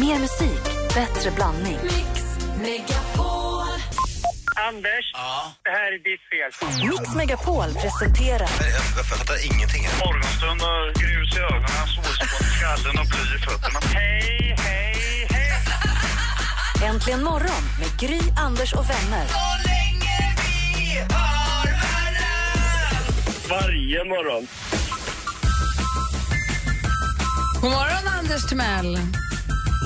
Mer 0.00 0.18
musik, 0.18 0.62
bättre 0.94 1.30
blandning. 1.30 1.78
Anders, 4.68 5.12
det 5.64 5.70
här 5.70 5.92
är 5.92 5.98
ditt 5.98 6.20
fel. 6.30 6.90
Mix 6.90 7.14
Megapol 7.14 7.74
presenterar 7.82 8.48
Jag 8.96 9.06
fattar 9.06 9.46
ingenting. 9.46 9.82
Morgonstund 10.04 10.62
och 10.62 10.94
grus 11.02 11.36
i 11.36 11.40
ögonen, 11.40 11.86
solspån 11.94 12.40
i 12.40 12.50
skallen 12.58 12.98
och 12.98 13.06
bly 13.06 13.36
i 13.36 13.38
fötterna. 13.38 13.80
Hej, 13.94 14.56
hej, 14.58 15.26
hej! 15.30 16.88
Äntligen 16.88 17.24
morgon 17.24 17.62
med 17.78 18.00
Gry, 18.00 18.20
Anders 18.36 18.72
och 18.72 18.90
vänner. 18.90 19.26
Varje 23.48 24.04
morgon. 24.04 24.46
God 27.60 27.70
morgon, 27.70 28.08
Anders 28.18 28.46
Timell. 28.46 28.98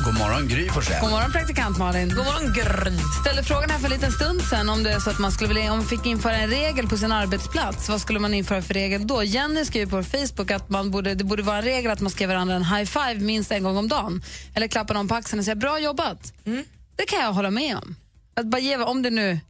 God 0.05 0.19
morgon, 0.19 0.49
Gry 0.49 0.69
Forssell. 0.69 1.01
God 1.01 1.11
morgon, 1.11 1.33
praktikant 1.33 1.79
Malin. 1.79 2.09
God 2.09 2.25
morgon, 2.25 2.53
Gry. 2.53 2.99
Ställde 3.21 3.43
frågan 3.43 3.71
här 3.71 3.79
för 3.79 3.85
en 3.85 3.93
liten 3.93 4.13
stund 4.13 4.43
sen 4.43 4.69
om 4.69 4.83
det 4.83 4.93
är 4.93 4.99
så 4.99 5.11
att 5.11 5.19
man 5.19 5.33
skulle 5.33 5.49
vilja, 5.49 5.73
om 5.73 5.79
man 5.79 5.87
fick 5.87 6.07
införa 6.07 6.37
en 6.37 6.51
regel 6.51 6.89
på 6.89 6.97
sin 6.97 7.13
arbetsplats. 7.13 7.89
Vad 7.89 8.01
skulle 8.01 8.19
man 8.19 8.35
införa 8.35 8.63
för 8.63 8.75
regel 8.75 9.07
då? 9.07 9.25
Jenny 9.25 9.65
skriver 9.65 9.87
på 9.91 10.03
Facebook 10.03 10.51
att 10.51 10.69
man 10.69 10.91
borde, 10.91 11.15
det 11.15 11.25
borde 11.25 11.43
vara 11.43 11.57
en 11.57 11.65
regel 11.65 11.91
att 11.91 12.01
man 12.01 12.11
ska 12.11 12.25
ge 12.25 12.29
varandra 12.29 12.55
en 12.55 12.65
high 12.65 12.85
five 12.85 13.15
minst 13.15 13.53
en 13.53 13.63
gång 13.63 13.77
om 13.77 13.89
dagen. 13.89 14.23
Eller 14.55 14.69
klappa 14.69 14.95
någon 14.95 15.09
på 15.09 15.15
axeln 15.15 15.39
och 15.39 15.45
säga 15.45 15.55
bra 15.55 15.79
jobbat. 15.79 16.33
Det 16.97 17.07
kan 17.07 17.21
jag 17.21 17.33
hålla 17.33 17.51
med 17.51 17.77
om. 17.77 17.97
Att 18.35 18.47
bara 18.47 18.61
ge, 18.61 18.77
om 18.77 19.03
det 19.03 19.11
nu 19.11 19.41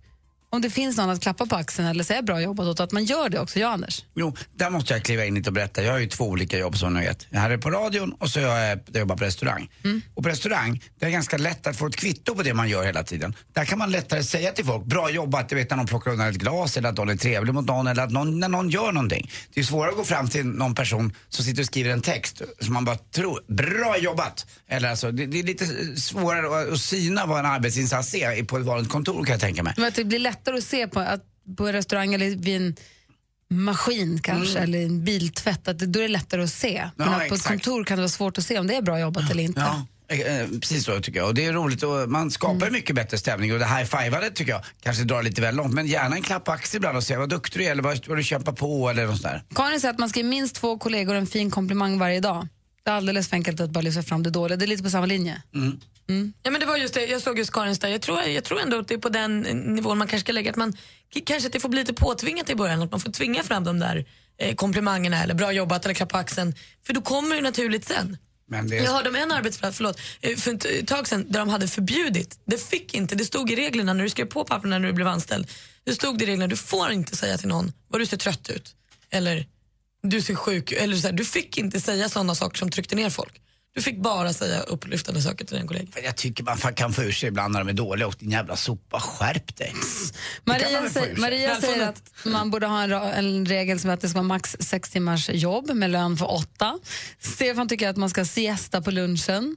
om 0.52 0.60
det 0.60 0.70
finns 0.70 0.96
någon 0.96 1.10
att 1.10 1.22
klappa 1.22 1.46
på 1.46 1.56
axeln 1.56 1.88
eller 1.88 2.04
säga 2.04 2.22
bra 2.22 2.40
jobbat 2.40 2.66
åt, 2.66 2.80
att 2.80 2.92
man 2.92 3.04
gör 3.04 3.28
det 3.28 3.40
också. 3.40 3.59
Ja, 3.59 3.68
Anders? 3.68 4.04
Jo, 4.14 4.36
där 4.54 4.70
måste 4.70 4.95
jag 4.95 5.02
kliva 5.02 5.24
in 5.24 5.34
lite 5.34 5.50
och 5.50 5.54
berätta. 5.54 5.82
Jag 5.82 5.92
har 5.92 5.98
ju 5.98 6.06
två 6.06 6.24
olika 6.24 6.59
jobb 6.59 6.78
som 6.78 6.95
ni 6.95 7.00
vet. 7.00 7.26
Jag 7.30 7.42
är 7.42 7.59
på 7.59 7.70
radion 7.70 8.12
och 8.12 8.30
så 8.30 8.40
är 8.40 8.42
jag, 8.42 8.80
jag 8.92 9.00
jobbar 9.00 9.16
på 9.16 9.24
restaurang. 9.24 9.70
Och 10.14 10.23
på 10.23 10.28
restaurang, 10.28 10.82
det 10.98 11.06
är 11.06 11.10
ganska 11.10 11.38
lätt 11.38 11.66
att 11.66 11.76
få 11.76 11.86
ett 11.86 11.96
kvitto 11.96 12.34
på 12.34 12.42
det 12.42 12.54
man 12.54 12.68
gör 12.68 12.84
hela 12.84 13.02
tiden. 13.02 13.34
Där 13.52 13.65
kan 13.65 13.78
man 13.78 13.90
lättare 13.90 14.23
säga 14.23 14.52
till 14.52 14.65
folk, 14.65 14.84
bra 14.84 15.10
jobbat, 15.10 15.48
du 15.48 15.54
vet 15.54 15.71
när 15.71 15.76
någon 15.76 15.87
plockar 15.87 16.10
undan 16.10 16.28
ett 16.28 16.37
glas 16.37 16.76
eller 16.76 16.88
att 16.88 16.96
någon 16.96 17.09
är 17.09 17.16
trevlig 17.16 17.54
mot 17.54 17.66
någon 17.66 17.87
eller 17.87 18.02
att 18.02 18.10
någon, 18.10 18.40
när 18.40 18.48
någon 18.48 18.71
gör 18.71 18.93
någonting. 18.93 19.30
Det 19.54 19.60
är 19.60 19.65
svårare 19.65 19.90
att 19.90 19.96
gå 19.96 20.04
fram 20.04 20.28
till 20.28 20.46
någon 20.46 20.74
person 20.74 21.12
som 21.28 21.45
sitter 21.45 21.62
och 21.62 21.66
skriver 21.66 21.90
en 21.90 22.02
text 22.02 22.43
som 22.60 22.74
man 22.74 22.84
bara 22.84 22.96
tror, 22.96 23.40
bra 23.46 23.98
jobbat! 23.98 24.46
Eller 24.68 24.90
alltså, 24.90 25.10
det, 25.12 25.26
det 25.26 25.38
är 25.38 25.43
lite 25.43 25.66
svårare 26.01 26.62
att, 26.62 26.73
att 26.73 26.80
syna 26.80 27.26
vad 27.26 27.38
en 27.38 27.46
arbetsinsats 27.46 28.15
är 28.15 28.45
på 28.45 28.59
ett 28.59 28.65
vanligt 28.65 28.90
kontor 28.90 29.24
kan 29.24 29.32
jag 29.32 29.40
tänka 29.40 29.62
mig. 29.62 29.74
Men 29.76 29.88
att 29.88 29.95
det 29.95 30.04
blir 30.04 30.18
lättare 30.41 30.59
att 30.59 30.65
se 30.65 30.88
på, 30.88 31.01
att, 31.01 31.24
på 31.57 31.66
en 31.66 31.73
restaurang 31.73 32.15
eller 32.15 32.37
vid 32.37 32.57
en 32.57 32.77
maskin 33.51 34.21
kanske, 34.23 34.59
eller 34.59 34.83
en 34.83 35.05
biltvätt, 35.05 35.69
att 35.69 35.79
det, 35.79 35.87
då 35.87 35.99
är 35.99 36.02
det 36.02 36.09
lättare 36.09 36.43
att 36.43 36.51
se. 36.51 36.91
Men 36.96 37.09
Ja, 37.09 37.23
att 37.23 37.29
på 37.29 37.35
ett 37.35 37.45
kontor 37.45 37.85
kan 37.85 37.96
det 37.96 38.02
vara 38.02 38.09
svårt 38.09 38.38
att 38.38 38.45
se 38.45 38.59
om 38.59 38.66
det 38.66 38.74
är 38.74 38.83
bra 38.83 39.01
jobbat 39.01 39.30
eller 39.30 39.43
inte. 39.43 39.61
Ja, 39.61 40.15
eh, 40.16 40.49
precis 40.61 40.85
så 40.85 41.01
tycker 41.01 41.18
jag. 41.21 41.29
Och 41.29 41.35
det 41.35 41.45
är 41.45 41.52
roligt 41.52 41.83
och 41.83 42.11
man 42.11 42.30
skapar 42.30 42.66
mm. 42.66 42.73
mycket 42.73 42.96
bättre 42.96 43.18
stämning 43.18 43.52
och 43.52 43.59
det 43.59 43.66
high-fivandet 43.66 44.35
tycker 44.35 44.52
jag 44.52 44.65
kanske 44.83 45.05
drar 45.05 45.23
lite 45.23 45.41
väl 45.43 45.57
långt. 45.57 45.74
Men 45.74 45.87
gärna 45.87 46.16
en 46.16 46.23
klapp 46.23 46.45
på 46.45 46.52
axeln 46.52 46.79
ibland 46.80 46.96
och 46.96 47.05
säga 47.05 47.18
vad 47.18 47.29
duktig 47.29 47.61
du 47.61 47.66
är 47.66 47.71
eller 47.71 47.83
vad, 47.83 48.09
vad 48.09 48.18
du 48.18 48.23
kämpar 48.23 48.52
på 48.52 48.91
eller 48.91 49.07
något 49.07 49.21
sånt 49.21 49.23
där. 49.23 49.43
Karin 49.55 49.80
säger 49.80 49.95
att 49.95 50.01
man 50.01 50.09
ska 50.09 50.21
ge 50.21 50.24
minst 50.24 50.55
två 50.55 50.79
kollegor 50.79 51.15
en 51.15 51.27
fin 51.27 51.51
komplimang 51.51 51.99
varje 51.99 52.21
dag. 52.21 52.49
Det 52.82 52.90
är 52.90 52.95
alldeles 52.95 53.28
för 53.28 53.36
enkelt 53.36 53.60
att 53.60 53.70
bara 53.70 53.80
lyfta 53.80 54.02
fram 54.02 54.23
det 54.23 54.30
dåliga. 54.30 54.56
Det 54.56 54.64
är 54.64 54.66
lite 54.66 54.82
på 54.82 54.90
samma 54.90 55.06
linje. 55.06 55.42
Ja, 56.42 56.50
men 56.50 56.60
det 56.60 56.66
var 56.66 56.76
just 56.76 56.95
det, 56.95 57.06
jag 57.06 57.22
såg 57.22 57.38
just 57.38 57.52
Karins 57.52 57.78
där. 57.78 57.88
Jag 57.88 58.02
tror, 58.02 58.22
jag 58.22 58.45
tror 58.45 58.60
ändå 58.60 58.78
att 58.78 58.88
det 58.88 58.95
är 58.95 58.98
på 58.98 59.09
den 59.09 59.40
nivån 59.40 59.98
man 59.98 60.09
kanske 60.09 60.24
ska 60.24 60.32
lägga. 60.32 60.50
Att 60.50 60.56
man, 60.56 60.76
kanske 61.24 61.46
att 61.46 61.52
det 61.52 61.60
får 61.60 61.68
bli 61.68 61.80
lite 61.80 61.95
påtvingat 61.95 62.50
i 62.50 62.54
början. 62.54 62.82
Att 62.82 62.90
man 62.90 63.00
får 63.00 63.12
tvinga 63.12 63.42
fram 63.42 63.64
de 63.64 63.78
där 63.78 64.06
eh, 64.38 64.54
komplimangerna 64.54 65.22
eller 65.22 65.34
bra 65.34 65.53
jobbat 65.53 65.84
eller 65.84 65.94
klapp 65.94 66.09
på 66.09 66.16
axeln. 66.16 66.54
För 66.87 66.92
då 66.92 67.00
kommer 67.00 67.37
det 67.37 67.42
naturligt 67.42 67.84
sen. 67.84 68.16
Men 68.48 68.69
det. 68.69 68.76
Jag 68.76 68.92
hörde 68.92 69.09
om 69.09 69.16
en 69.16 69.32
arbetsplats 69.32 69.76
förlåt, 69.76 70.00
eh, 70.20 70.37
för 70.37 70.54
ett 70.54 70.65
eh, 70.65 70.84
tag 70.84 71.09
sedan 71.09 71.26
där 71.28 71.38
de 71.38 71.48
hade 71.48 71.69
förbjudit, 71.69 72.41
det 72.44 72.62
fick 72.62 72.94
inte, 72.94 73.15
det 73.15 73.25
stod 73.25 73.50
i 73.50 73.56
reglerna 73.56 73.92
när 73.92 74.04
du 74.04 74.10
skrev 74.10 74.26
på 74.26 74.44
papperna 74.44 74.78
när 74.78 74.88
du 74.88 74.92
blev 74.92 75.09
anställd. 75.09 75.50
Det 75.84 75.94
stod 75.94 76.22
i 76.22 76.26
reglerna, 76.26 76.47
du 76.47 76.56
får 76.56 76.91
inte 76.92 77.16
säga 77.16 77.38
till 77.38 77.48
någon 77.48 77.72
vad 77.88 78.00
du 78.00 78.06
ser 78.06 78.16
trött 78.16 78.50
ut. 78.50 78.75
Eller 79.10 79.47
du 80.03 80.22
ser 80.22 80.34
sjuk. 80.34 80.72
Eller 80.72 80.97
så 80.97 81.06
här, 81.06 81.15
du 81.15 81.25
fick 81.25 81.59
inte 81.59 81.81
säga 81.81 82.09
sådana 82.09 82.34
saker 82.34 82.59
som 82.59 82.71
tryckte 82.71 82.97
ner 82.97 83.11
folk. 83.11 83.41
Du 83.75 83.83
fick 83.83 84.03
bara 84.03 84.33
säga 84.33 84.61
upplyftande 84.61 85.22
saker 85.22 85.44
till 85.44 85.56
din 85.56 85.66
kollega. 85.66 85.87
Jag 86.05 86.16
tycker 86.16 86.44
man 86.44 86.75
kan 86.75 86.93
få 86.93 87.03
ur 87.03 87.12
sig 87.12 87.28
ibland 87.28 87.53
när 87.53 87.61
de 87.61 87.69
är 87.69 87.72
dåliga 87.72 88.06
och 88.06 88.15
din 88.19 88.31
jävla 88.31 88.56
sopa, 88.56 89.00
skärp 89.00 89.56
dig. 89.56 89.75
Maria. 90.44 90.83
Maria 91.16 91.61
säger 91.61 91.88
att 91.88 92.12
man 92.25 92.50
borde 92.50 92.66
ha 92.66 92.83
en, 92.83 92.93
en 92.93 93.47
regel 93.47 93.81
som 93.81 93.91
att 93.91 94.00
det 94.00 94.09
ska 94.09 94.19
vara 94.19 94.28
max 94.28 94.56
sex 94.61 94.91
timmars 94.91 95.31
jobb 95.31 95.71
med 95.71 95.91
lön 95.91 96.17
för 96.17 96.32
åtta. 96.32 96.78
Stefan 97.19 97.69
tycker 97.69 97.88
att 97.88 97.97
man 97.97 98.11
ska 98.11 98.25
siesta 98.25 98.82
på 98.82 98.91
lunchen. 98.91 99.56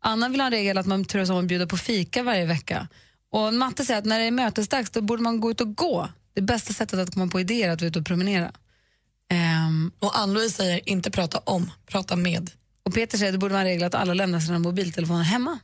Anna 0.00 0.28
vill 0.28 0.40
ha 0.40 0.46
en 0.46 0.52
regel 0.52 0.78
att 0.78 0.86
man 0.86 1.04
turas 1.04 1.30
om 1.30 1.36
att 1.36 1.44
bjuda 1.44 1.66
på 1.66 1.76
fika 1.76 2.22
varje 2.22 2.46
vecka. 2.46 2.88
Och 3.32 3.54
Matte 3.54 3.84
säger 3.84 3.98
att 3.98 4.04
när 4.04 4.18
det 4.18 4.24
är 4.24 4.30
mötesdags 4.30 4.90
då 4.90 5.00
borde 5.00 5.22
man 5.22 5.40
gå 5.40 5.50
ut 5.50 5.60
och 5.60 5.76
gå. 5.76 6.08
Det 6.34 6.42
bästa 6.42 6.72
sättet 6.72 6.98
att 6.98 7.14
komma 7.14 7.26
på 7.26 7.40
idéer 7.40 7.68
är 7.68 7.72
att 7.72 7.80
vara 7.80 7.88
ute 7.88 7.98
och 7.98 8.06
promenera. 8.06 8.52
Ehm, 9.30 9.92
Och 9.98 10.18
Ann-Louise 10.18 10.56
säger 10.56 10.88
inte 10.88 11.10
prata 11.10 11.38
om, 11.38 11.70
prata 11.86 12.16
med. 12.16 12.50
och 12.82 12.94
Peter 12.94 13.18
säger 13.18 13.30
att 13.30 13.34
det 13.34 13.38
borde 13.38 13.52
vara 13.54 13.62
en 13.62 13.68
regel 13.68 13.84
att 13.84 13.94
alla 13.94 14.14
lämnar 14.14 14.40
sina 14.40 14.58
mobiltelefoner 14.58 15.22
hemma. 15.22 15.58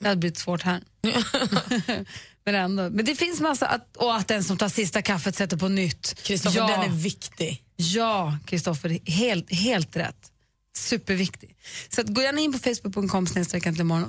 Det 0.00 0.08
hade 0.08 0.18
blivit 0.18 0.38
svårt 0.38 0.62
här. 0.62 0.82
men, 2.44 2.54
ändå. 2.54 2.90
men 2.90 3.04
det 3.04 3.14
finns 3.14 3.40
massa, 3.40 3.66
att, 3.66 3.96
och 3.96 4.16
att 4.16 4.28
den 4.28 4.44
som 4.44 4.56
tar 4.56 4.68
sista 4.68 5.02
kaffet 5.02 5.36
sätter 5.36 5.56
på 5.56 5.68
nytt. 5.68 6.22
Kristoffer, 6.22 6.58
ja, 6.58 6.66
den 6.66 6.80
är 6.80 6.96
viktig. 6.96 7.62
Ja, 7.76 8.38
Kristoffer, 8.46 8.98
helt, 9.10 9.52
helt 9.52 9.96
rätt. 9.96 10.32
Superviktig. 10.76 11.56
Så 11.88 12.00
att 12.00 12.06
gå 12.08 12.22
gärna 12.22 12.40
in 12.40 12.52
på 12.52 12.58
facebook.com 12.58 13.26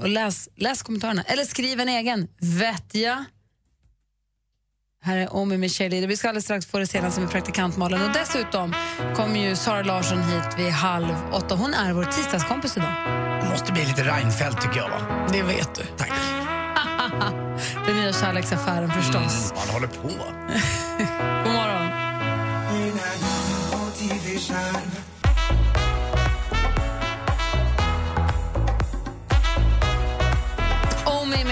och 0.01 0.09
läs, 0.09 0.49
läs 0.55 0.81
kommentarerna. 0.81 1.23
Eller 1.23 1.45
skriv 1.45 1.79
en 1.79 1.89
egen. 1.89 2.27
Vetja. 2.39 3.25
Här 5.03 5.17
är 5.17 5.35
Omi 5.35 5.57
med 5.57 5.71
Shirley. 5.71 6.07
Vi 6.07 6.17
ska 6.17 6.27
alldeles 6.27 6.43
strax 6.43 6.65
få 6.65 6.79
det 6.79 6.87
senaste 6.87 7.21
med 7.21 7.31
praktikantmalen. 7.31 8.01
Och 8.01 8.13
dessutom 8.13 8.75
kommer 9.15 9.39
ju 9.39 9.55
Sara 9.55 9.81
Larsson 9.83 10.21
hit 10.21 10.57
vid 10.57 10.69
halv 10.69 11.15
åtta. 11.31 11.55
Hon 11.55 11.73
är 11.73 11.93
vår 11.93 12.03
tisdagskompis 12.03 12.77
idag. 12.77 12.93
Det 13.43 13.49
måste 13.49 13.71
bli 13.71 13.85
lite 13.85 14.03
Reinfeldt 14.03 14.61
tycker 14.61 14.77
jag 14.77 14.89
va? 14.89 15.27
Det 15.33 15.43
vet 15.43 15.75
du. 15.75 15.83
Tack. 15.97 16.11
Den 17.87 17.95
nya 17.95 18.13
kärleksaffären 18.13 18.91
förstås. 18.91 19.53
Man 19.55 19.69
håller 19.69 19.87
på. 19.87 20.07
God 21.43 21.53
morgon. 21.53 21.87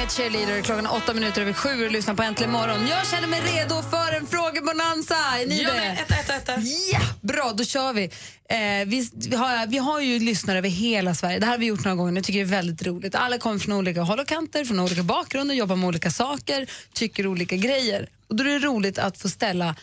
Med 0.09 0.15
Cheerleader 0.15 0.61
klockan 0.61 0.85
är 0.85 0.93
åtta 0.95 1.13
minuter 1.13 1.41
över 1.41 1.53
sju 1.53 1.85
och 1.85 1.91
lyssnar 1.91 2.13
på 2.13 2.23
Äntligen 2.23 2.51
morgon. 2.51 2.87
Jag 2.87 3.07
känner 3.07 3.27
mig 3.27 3.41
redo 3.41 3.81
för 3.81 4.15
en 4.17 4.27
frågebonanza. 4.27 5.15
Är 5.15 5.45
ni 5.47 5.61
Ja, 5.63 5.73
det? 5.73 5.79
ett, 5.79 6.11
ett, 6.11 6.29
ett, 6.29 6.49
ett. 6.49 6.63
Ja, 6.93 6.99
bra, 7.21 7.53
då 7.55 7.63
kör 7.63 7.93
vi. 7.93 8.03
Eh, 8.03 8.87
vi, 8.87 9.09
vi, 9.29 9.35
har, 9.35 9.67
vi 9.67 9.77
har 9.77 9.99
ju 9.99 10.19
lyssnare 10.19 10.57
över 10.57 10.69
hela 10.69 11.15
Sverige. 11.15 11.39
Det 11.39 11.45
här 11.45 11.53
har 11.53 11.59
vi 11.59 11.65
gjort 11.65 11.83
några 11.85 11.95
gånger. 11.95 12.13
Jag 12.15 12.23
tycker 12.23 12.39
det 12.39 12.45
är 12.45 12.49
väldigt 12.61 12.87
roligt. 12.87 13.15
Alla 13.15 13.37
kommer 13.37 13.59
från 13.59 13.73
olika 13.73 14.01
håll 14.01 14.19
och 14.19 14.27
kanter, 14.27 14.65
från 14.65 14.79
olika 14.79 15.03
bakgrunder, 15.03 15.55
jobbar 15.55 15.75
med 15.75 15.87
olika 15.87 16.11
saker, 16.11 16.69
tycker 16.93 17.27
olika 17.27 17.55
grejer. 17.55 18.09
Och 18.27 18.35
då 18.35 18.43
är 18.43 18.47
det 18.47 18.59
roligt 18.59 18.97
att 18.99 19.17
få 19.17 19.29
ställa 19.29 19.75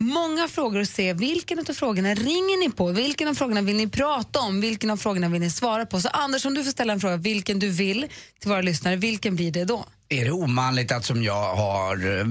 många 0.00 0.48
frågor 0.48 0.80
och 0.80 0.88
se 0.88 1.12
vilken 1.12 1.58
av 1.58 1.64
frågorna 1.74 2.14
ringer 2.14 2.58
ni 2.58 2.70
på? 2.70 2.92
Vilken 2.92 3.28
av 3.28 3.34
frågorna 3.34 3.62
vill 3.62 3.76
ni 3.76 3.88
prata 3.88 4.40
om? 4.40 4.60
Vilken 4.60 4.90
av 4.90 4.96
frågorna 4.96 5.28
vill 5.28 5.40
ni 5.40 5.50
svara 5.50 5.86
på? 5.86 6.00
Så 6.00 6.08
Anders, 6.08 6.44
om 6.44 6.54
du 6.54 6.64
får 6.64 6.70
ställa 6.70 6.92
en 6.92 7.00
fråga, 7.00 7.16
vilken 7.16 7.58
du 7.58 7.68
vill 7.68 8.06
till 8.40 8.50
våra 8.50 8.60
lyssnare, 8.62 8.96
vilken 8.96 9.36
blir 9.36 9.50
det 9.52 9.64
då? 9.64 9.86
Är 10.08 10.24
det 10.24 10.30
omanligt 10.30 10.92
att 10.92 11.04
som 11.04 11.22
jag 11.22 11.54
har 11.56 12.18
eh, 12.18 12.24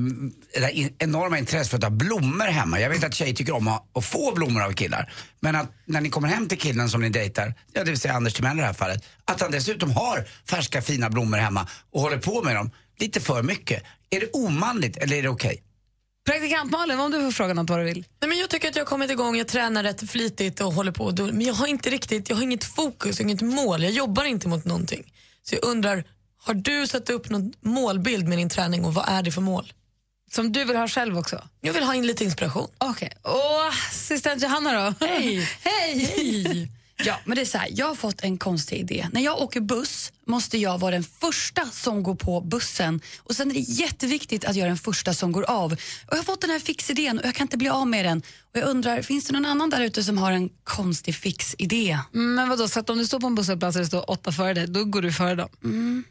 det 0.53 0.89
enorma 0.97 1.39
intresse 1.39 1.69
för 1.69 1.77
att 1.77 1.83
ha 1.83 1.89
blommor 1.89 2.45
hemma? 2.45 2.79
Jag 2.79 2.89
vet 2.89 3.03
att 3.03 3.13
tjejer 3.13 3.33
tycker 3.33 3.55
om 3.55 3.67
att, 3.67 3.97
att 3.97 4.05
få 4.05 4.35
blommor 4.35 4.63
av 4.63 4.71
killar. 4.71 5.13
Men 5.39 5.55
att 5.55 5.71
när 5.85 6.01
ni 6.01 6.09
kommer 6.09 6.27
hem 6.27 6.47
till 6.47 6.57
killen 6.57 6.89
som 6.89 7.01
ni 7.01 7.09
dejtar, 7.09 7.53
ja, 7.73 7.83
det 7.83 7.89
vill 7.89 7.99
säga 7.99 8.13
Anders 8.13 8.33
Timell 8.33 8.57
i 8.57 8.61
det 8.61 8.65
här 8.65 8.73
fallet, 8.73 9.05
att 9.25 9.41
han 9.41 9.51
dessutom 9.51 9.91
har 9.91 10.27
färska 10.49 10.81
fina 10.81 11.09
blommor 11.09 11.37
hemma 11.37 11.67
och 11.91 12.01
håller 12.01 12.17
på 12.17 12.43
med 12.43 12.55
dem 12.55 12.71
lite 12.99 13.21
för 13.21 13.43
mycket. 13.43 13.83
Är 14.09 14.19
det 14.19 14.29
omanligt 14.33 14.97
eller 14.97 15.17
är 15.17 15.23
det 15.23 15.29
okej? 15.29 15.61
Praktikant 16.25 16.71
Malin, 16.71 16.99
om 16.99 17.11
du 17.11 17.21
får 17.21 17.31
fråga 17.31 17.53
något 17.53 17.69
vad 17.69 17.79
du 17.79 17.83
vill. 17.83 18.05
Nej, 18.21 18.29
men 18.29 18.37
jag 18.37 18.49
tycker 18.49 18.67
att 18.69 18.75
jag 18.75 18.83
har 18.83 18.89
kommit 18.89 19.11
igång, 19.11 19.37
jag 19.37 19.47
tränar 19.47 19.83
rätt 19.83 20.09
flitigt 20.09 20.61
och 20.61 20.73
håller 20.73 20.91
på. 20.91 21.11
Men 21.11 21.41
jag 21.41 21.53
har 21.53 21.67
inte 21.67 21.89
riktigt, 21.89 22.29
jag 22.29 22.35
har 22.35 22.43
inget 22.43 22.63
fokus, 22.63 23.21
inget 23.21 23.41
mål. 23.41 23.83
Jag 23.83 23.91
jobbar 23.91 24.23
inte 24.23 24.47
mot 24.47 24.65
någonting. 24.65 25.13
Så 25.43 25.55
jag 25.55 25.63
undrar, 25.65 26.03
har 26.43 26.53
du 26.53 26.87
satt 26.87 27.09
upp 27.09 27.29
någon 27.29 27.53
målbild 27.61 28.27
med 28.27 28.37
din 28.37 28.49
träning 28.49 28.85
och 28.85 28.93
vad 28.93 29.09
är 29.09 29.23
det 29.23 29.31
för 29.31 29.41
mål? 29.41 29.73
Som 30.31 30.51
du 30.51 30.63
vill 30.65 30.75
ha 30.75 30.87
själv 30.87 31.17
också? 31.17 31.47
Jag 31.61 31.73
vill 31.73 31.83
ha 31.83 31.95
in 31.95 32.07
lite 32.07 32.23
inspiration. 32.23 32.67
Okej. 32.77 33.11
Och 33.21 33.67
assistent 33.89 34.43
Johanna 34.43 34.85
då? 34.99 35.05
Hej. 35.05 35.49
Hej! 35.61 36.71
Ja, 37.03 37.19
men 37.25 37.35
det 37.35 37.41
är 37.41 37.45
så 37.45 37.57
här, 37.57 37.67
jag 37.71 37.87
har 37.87 37.95
fått 37.95 38.21
en 38.23 38.37
konstig 38.37 38.79
idé. 38.79 39.07
När 39.11 39.21
jag 39.21 39.41
åker 39.41 39.61
buss 39.61 40.11
måste 40.27 40.57
jag 40.57 40.77
vara 40.77 40.91
den 40.91 41.03
första 41.03 41.65
som 41.65 42.03
går 42.03 42.15
på 42.15 42.41
bussen 42.41 43.01
och 43.19 43.35
sen 43.35 43.49
är 43.51 43.53
det 43.53 43.59
jätteviktigt 43.59 44.45
att 44.45 44.55
jag 44.55 44.63
är 44.63 44.67
den 44.67 44.77
första 44.77 45.13
som 45.13 45.31
går 45.31 45.43
av. 45.43 45.71
Och 45.73 45.79
jag 46.11 46.17
har 46.17 46.23
fått 46.23 46.41
den 46.41 46.49
här 46.49 46.59
fixidén 46.59 47.19
och 47.19 47.25
jag 47.25 47.35
kan 47.35 47.45
inte 47.45 47.57
bli 47.57 47.69
av 47.69 47.87
med 47.87 48.05
den. 48.05 48.17
Och 48.53 48.59
jag 48.59 48.69
undrar, 48.69 49.01
finns 49.01 49.25
det 49.25 49.33
någon 49.33 49.45
annan 49.45 49.69
där 49.69 49.81
ute 49.81 50.03
som 50.03 50.17
har 50.17 50.31
en 50.31 50.49
konstig 50.63 51.15
fixidé? 51.15 51.99
Mm, 52.13 52.35
Men 52.35 52.49
vadå, 52.49 52.67
så 52.67 52.79
att 52.79 52.89
om 52.89 52.97
du 52.97 53.05
står 53.05 53.19
på 53.19 53.27
en 53.27 53.35
busshållplats 53.35 53.75
och 53.75 53.81
det 53.81 53.87
står 53.87 54.09
åtta 54.09 54.31
före 54.31 54.53
dig, 54.53 54.67
då 54.67 54.85
går 54.85 55.01
du 55.01 55.13
före 55.13 55.35
dem? 55.35 55.49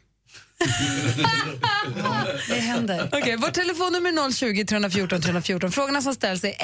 Det 2.49 2.59
händer. 2.59 3.09
Okej, 3.13 3.37
vårt 3.37 3.53
telefonnummer 3.53 4.09
är 4.09 4.31
020 4.31 4.65
314 4.65 5.21
314. 5.21 5.71
Frågorna 5.71 6.01
som 6.01 6.13
ställs 6.13 6.43
är 6.43 6.49
1. 6.49 6.57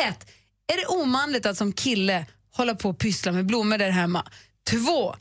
Är 0.74 0.78
det 0.78 0.86
omanligt 0.86 1.46
att 1.46 1.58
som 1.58 1.74
kille 1.74 2.26
hålla 2.56 2.76
på 2.76 2.90
och 2.90 2.98
pyssla 2.98 3.32
med 3.32 3.46
blommor 3.46 3.78
där 3.78 3.90
hemma? 3.90 4.26
2. 4.70 5.16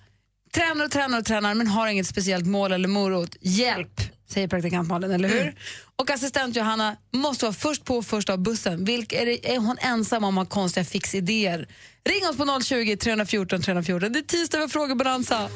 Tränar 0.53 0.85
och 0.85 0.91
tränar 0.91 1.19
och 1.19 1.25
tränar 1.25 1.55
men 1.55 1.67
har 1.67 1.89
inget 1.89 2.07
speciellt 2.07 2.47
mål 2.47 2.73
eller 2.73 2.89
morot. 2.89 3.37
Hjälp, 3.41 4.01
säger 4.29 4.49
praktikant 4.49 4.89
Malin, 4.89 5.11
eller 5.11 5.29
hur? 5.29 5.55
Och 5.97 6.11
assistent 6.11 6.57
Johanna 6.57 6.97
måste 7.13 7.45
vara 7.45 7.53
först 7.53 7.85
på 7.85 7.97
och 7.97 8.07
först 8.07 8.31
av 8.31 8.39
bussen. 8.39 8.85
Vilk, 8.85 9.13
är, 9.13 9.27
det, 9.27 9.55
är 9.55 9.59
hon 9.59 9.77
ensam 9.81 10.25
om 10.25 10.39
att 10.39 10.49
ha 10.49 10.55
konstiga 10.55 10.85
fixidéer? 10.85 11.69
Ring 12.05 12.29
oss 12.29 12.37
på 12.37 12.61
020 12.63 12.97
314 12.97 13.63
314. 13.63 14.13
Det 14.13 14.19
är 14.19 14.23
tisdag 14.23 14.59
med 14.59 14.73
frågebonanza. 14.73 15.49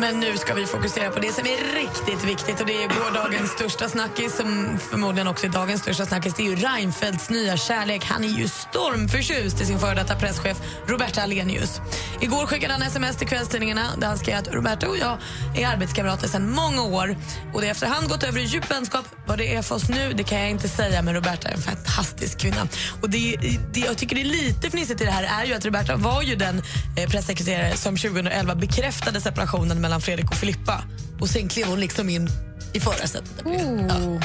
Men 0.00 0.20
nu 0.20 0.36
ska 0.36 0.54
vi 0.54 0.66
fokusera 0.66 1.10
på 1.10 1.20
det 1.20 1.32
som 1.32 1.46
är 1.46 1.74
riktigt 1.74 2.24
viktigt 2.24 2.60
och 2.60 2.66
det 2.66 2.84
är 2.84 2.88
gårdagens 2.88 3.50
största 3.50 3.88
snackis 3.88 4.36
som 4.36 4.78
förmodligen 4.90 5.28
också 5.28 5.46
är 5.46 5.50
dagens 5.50 5.82
största 5.82 6.06
snackis. 6.06 6.34
Det 6.34 6.42
är 6.42 6.50
ju 6.50 6.56
Reinfeldts 6.56 7.30
nya 7.30 7.56
kärlek. 7.56 8.04
Han 8.04 8.24
är 8.24 8.28
ju 8.28 8.48
stormförtjust 8.48 9.60
i 9.60 9.66
sin 9.66 9.78
före 9.78 9.94
detta 9.94 10.16
presschef 10.16 10.56
Roberta 10.86 11.22
Alenius. 11.22 11.80
Igår 12.20 12.46
skickade 12.46 12.72
han 12.72 12.82
sms 12.82 13.16
till 13.16 13.28
kvällstidningarna 13.28 13.82
där 13.98 14.06
han 14.06 14.18
skrev 14.18 14.38
att 14.38 14.48
Roberta 14.48 14.88
och 14.88 14.98
jag 14.98 15.18
är 15.56 15.66
arbetskamrater 15.66 16.28
sedan 16.28 16.50
många 16.50 16.82
år 16.82 17.16
och 17.54 17.60
det 17.60 17.66
har 17.66 17.72
efterhand 17.72 18.08
gått 18.08 18.22
över 18.22 18.40
i 18.40 18.44
djup 18.44 18.70
vänskap. 18.70 19.04
Vad 19.26 19.38
det 19.38 19.54
är 19.54 19.62
för 19.62 19.74
oss 19.74 19.88
nu 19.88 20.12
det 20.12 20.24
kan 20.24 20.40
jag 20.40 20.50
inte 20.50 20.68
säga 20.68 21.02
men 21.02 21.14
Roberta 21.14 21.48
är 21.48 21.54
en 21.54 21.62
fantastisk 21.62 22.38
kvinna. 22.38 22.68
Och 23.02 23.10
det, 23.10 23.36
det 23.72 23.80
jag 23.80 23.98
tycker 23.98 24.18
är 24.18 24.24
lite 24.24 24.70
fnissigt 24.70 25.00
i 25.00 25.04
det 25.04 25.10
här 25.10 25.42
är 25.42 25.46
ju 25.46 25.54
att 25.54 25.64
Roberta 25.64 25.96
var 25.96 26.22
ju 26.22 26.36
den 26.36 26.62
eh, 26.96 27.10
pressekreterare 27.10 27.76
som 27.76 27.96
2011 27.96 28.54
bekräftade 28.54 29.20
separationen 29.20 29.80
mellan 29.88 30.00
Fredrik 30.00 30.30
och 30.30 30.34
Filippa 30.36 30.82
och 31.20 31.28
sen 31.28 31.48
klev 31.48 31.66
hon 31.66 31.80
liksom 31.80 32.08
in 32.08 32.28
i 32.72 32.80
förarsätet. 32.80 33.32
Ja. 33.44 33.50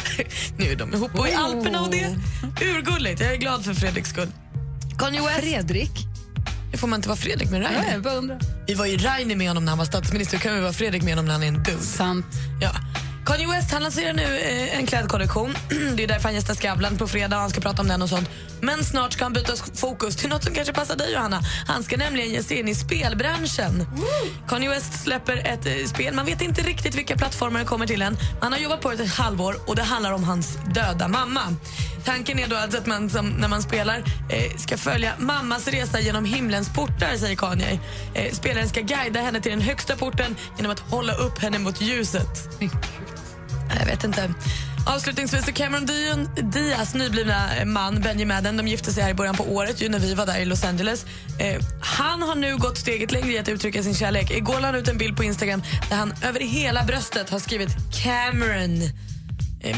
Nu 0.57 0.71
är 0.71 0.75
de 0.75 0.93
ihop 0.93 1.19
och 1.19 1.27
i 1.29 1.33
Alperna 1.33 1.81
och 1.81 1.91
det 1.91 2.15
urgulligt. 2.61 3.21
Jag 3.21 3.33
är 3.33 3.37
glad 3.37 3.65
för 3.65 3.73
Fredriks 3.73 4.09
skull. 4.09 4.27
Kanye 4.97 5.21
West. 5.21 5.39
Fredrik? 5.39 5.91
Det 6.71 6.77
får 6.77 6.87
man 6.87 6.97
inte 6.99 7.09
vara 7.09 7.17
Fredrik 7.17 7.49
med 7.51 7.61
Ja, 7.61 7.67
Rainer? 7.67 8.15
undrar. 8.17 8.39
Vi 8.67 8.73
var 8.73 8.85
ju 8.85 8.97
Rainer 8.97 9.35
med 9.35 9.47
honom 9.47 9.65
när 9.65 9.71
han 9.71 9.77
var 9.77 9.85
statsminister. 9.85 10.37
Då 10.37 10.41
kan 10.43 10.55
vi 10.55 10.61
vara 10.61 10.73
Fredrik 10.73 11.03
med 11.03 11.11
honom 11.13 11.25
när 11.25 11.33
han 11.33 11.43
är 11.43 11.47
en 11.47 11.63
dude. 11.63 11.81
Sant. 11.81 12.25
Ja. 12.61 12.71
Kanye 13.25 13.47
West 13.47 13.71
han 13.71 13.83
lanserar 13.83 14.13
nu 14.13 14.39
eh, 14.39 14.77
en 14.77 14.85
klädkollektion. 14.85 15.55
Det 15.95 16.03
är 16.03 16.07
därför 16.07 16.23
han 16.23 16.33
gästar 16.33 16.55
Skavlan 16.55 16.97
på 16.97 17.07
fredag. 17.07 17.37
Han 17.37 17.49
ska 17.49 17.61
prata 17.61 17.81
om 17.81 17.87
den 17.87 18.01
och 18.01 18.09
sånt. 18.09 18.29
Men 18.61 18.83
snart 18.83 19.13
ska 19.13 19.25
han 19.25 19.33
byta 19.33 19.53
fokus 19.75 20.15
till 20.15 20.29
något 20.29 20.43
som 20.43 20.53
kanske 20.53 20.73
passar 20.73 20.95
dig, 20.95 21.13
Johanna. 21.13 21.41
Han 21.67 21.83
ska 21.83 21.97
nämligen 21.97 22.29
ge 22.29 22.43
sig 22.43 22.59
in 22.59 22.67
i 22.67 22.75
spelbranschen. 22.75 23.87
Kanye 24.47 24.69
West 24.69 25.03
släpper 25.03 25.37
ett 25.37 25.65
eh, 25.65 25.85
spel. 25.85 26.13
Man 26.13 26.25
vet 26.25 26.41
inte 26.41 26.61
riktigt 26.61 26.95
vilka 26.95 27.17
plattformar 27.17 27.59
det 27.59 27.65
kommer 27.65 27.87
till 27.87 28.01
än. 28.01 28.17
Han 28.41 28.51
har 28.51 28.59
jobbat 28.59 28.81
på 28.81 28.91
det 28.91 29.03
ett 29.03 29.13
halvår 29.13 29.55
och 29.67 29.75
det 29.75 29.83
handlar 29.83 30.11
om 30.11 30.23
hans 30.23 30.57
döda 30.73 31.07
mamma. 31.07 31.41
Tanken 32.05 32.39
är 32.39 32.47
då 32.47 32.55
alltså 32.55 32.77
att 32.77 32.85
man 32.85 33.09
som, 33.09 33.29
när 33.29 33.47
man 33.47 33.61
spelar 33.61 33.97
eh, 34.29 34.57
ska 34.57 34.77
följa 34.77 35.13
mammas 35.19 35.67
resa 35.67 35.99
genom 35.99 36.25
himlens 36.25 36.73
portar, 36.73 37.17
säger 37.17 37.35
Kanye. 37.35 37.79
Eh, 38.13 38.31
spelaren 38.31 38.69
ska 38.69 38.81
guida 38.81 39.19
henne 39.19 39.41
till 39.41 39.51
den 39.51 39.61
högsta 39.61 39.95
porten 39.95 40.35
genom 40.57 40.71
att 40.71 40.79
hålla 40.79 41.13
upp 41.13 41.39
henne 41.39 41.59
mot 41.59 41.81
ljuset. 41.81 42.59
Jag 43.79 43.85
vet 43.85 44.03
inte. 44.03 44.33
Avslutningsvis, 44.85 45.45
Cameron 45.45 45.85
Dion, 45.85 46.29
Diaz 46.51 46.93
nyblivna 46.93 47.57
eh, 47.57 47.65
man 47.65 48.01
Benji 48.01 48.25
Madden 48.25 48.57
de 48.57 48.67
gifte 48.67 48.91
sig 48.91 49.03
här 49.03 49.09
i 49.09 49.13
början 49.13 49.35
på 49.35 49.43
året 49.43 49.81
ju 49.81 49.89
när 49.89 49.99
vi 49.99 50.13
var 50.13 50.25
där 50.25 50.39
i 50.39 50.45
Los 50.45 50.63
Angeles. 50.63 51.05
Eh, 51.39 51.61
han 51.81 52.21
har 52.21 52.35
nu 52.35 52.57
gått 52.57 52.77
steget 52.77 53.11
längre 53.11 53.31
i 53.31 53.37
att 53.39 53.49
uttrycka 53.49 53.83
sin 53.83 53.93
kärlek. 53.93 54.31
Igår 54.31 54.59
la 54.59 54.67
han 54.67 54.75
ut 54.75 54.87
en 54.87 54.97
bild 54.97 55.17
på 55.17 55.23
Instagram 55.23 55.63
där 55.89 55.95
han 55.95 56.13
över 56.23 56.39
hela 56.39 56.83
bröstet 56.83 57.29
har 57.29 57.39
skrivit 57.39 57.69
Cameron 58.03 58.89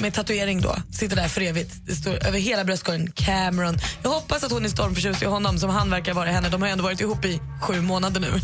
med 0.01 0.13
tatuering 0.13 0.61
då. 0.61 0.75
Sitter 0.91 1.15
där 1.15 1.27
för 1.27 1.41
evigt. 1.41 1.75
Det 1.85 1.95
står 1.95 2.27
över 2.27 2.39
hela 2.39 2.63
bröstkorgen 2.63 3.11
Cameron. 3.11 3.77
Jag 4.03 4.09
hoppas 4.09 4.43
att 4.43 4.51
hon 4.51 4.65
är 4.65 4.69
stormförtjust 4.69 5.21
i 5.21 5.25
honom 5.25 5.59
som 5.59 5.69
han 5.69 5.89
verkar 5.89 6.13
vara 6.13 6.29
i 6.29 6.33
henne. 6.33 6.49
De 6.49 6.61
har 6.61 6.69
ju 6.69 6.71
ändå 6.71 6.83
varit 6.83 7.01
ihop 7.01 7.25
i 7.25 7.41
sju 7.61 7.81
månader 7.81 8.21
nu. 8.21 8.27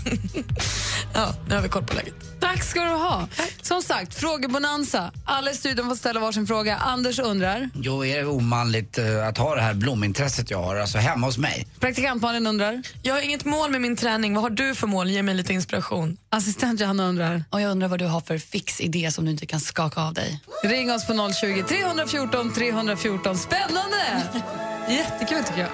ja, 1.13 1.35
nu 1.47 1.55
har 1.55 1.61
vi 1.61 1.69
koll 1.69 1.83
på 1.83 1.95
läget. 1.95 2.13
Tack 2.39 2.63
ska 2.63 2.83
du 2.83 2.89
ha. 2.89 3.27
Som 3.61 3.81
sagt, 3.81 4.13
frågebonanza. 4.15 5.11
Alla 5.25 5.51
i 5.51 5.55
studion 5.55 5.89
får 5.89 5.95
ställa 5.95 6.19
varsin 6.19 6.47
fråga. 6.47 6.77
Anders 6.77 7.19
undrar. 7.19 7.69
Jo, 7.73 8.05
är 8.05 8.17
det 8.17 8.25
omanligt 8.25 8.97
eh, 8.97 9.27
att 9.27 9.37
ha 9.37 9.55
det 9.55 9.61
här 9.61 9.73
blomintresset 9.73 10.51
jag 10.51 10.63
har, 10.63 10.75
alltså 10.75 10.97
hemma 10.97 11.27
hos 11.27 11.37
mig? 11.37 11.67
Praktikantmannen 11.79 12.47
undrar. 12.47 12.81
Jag 13.01 13.13
har 13.13 13.21
inget 13.21 13.45
mål 13.45 13.71
med 13.71 13.81
min 13.81 13.95
träning. 13.95 14.33
Vad 14.33 14.43
har 14.43 14.49
du 14.49 14.75
för 14.75 14.87
mål? 14.87 15.09
Ge 15.09 15.23
mig 15.23 15.35
lite 15.35 15.53
inspiration. 15.53 16.17
Assistent 16.33 16.79
Johanna 16.79 17.07
undrar. 17.07 17.43
Och 17.49 17.61
jag 17.61 17.71
undrar 17.71 17.87
vad 17.87 17.99
du 17.99 18.05
har 18.05 18.21
för 18.21 18.37
fixidé 18.37 19.11
som 19.11 19.25
du 19.25 19.31
inte 19.31 19.45
kan 19.45 19.59
skaka 19.59 20.01
av 20.01 20.13
dig. 20.13 20.39
Ring 20.63 20.91
oss 20.91 21.07
på 21.07 21.13
020 21.41 21.63
314 21.63 22.53
314. 22.53 23.37
Spännande! 23.37 24.23
Jättekul 24.89 25.43
tycker 25.43 25.61
jag. 25.61 25.69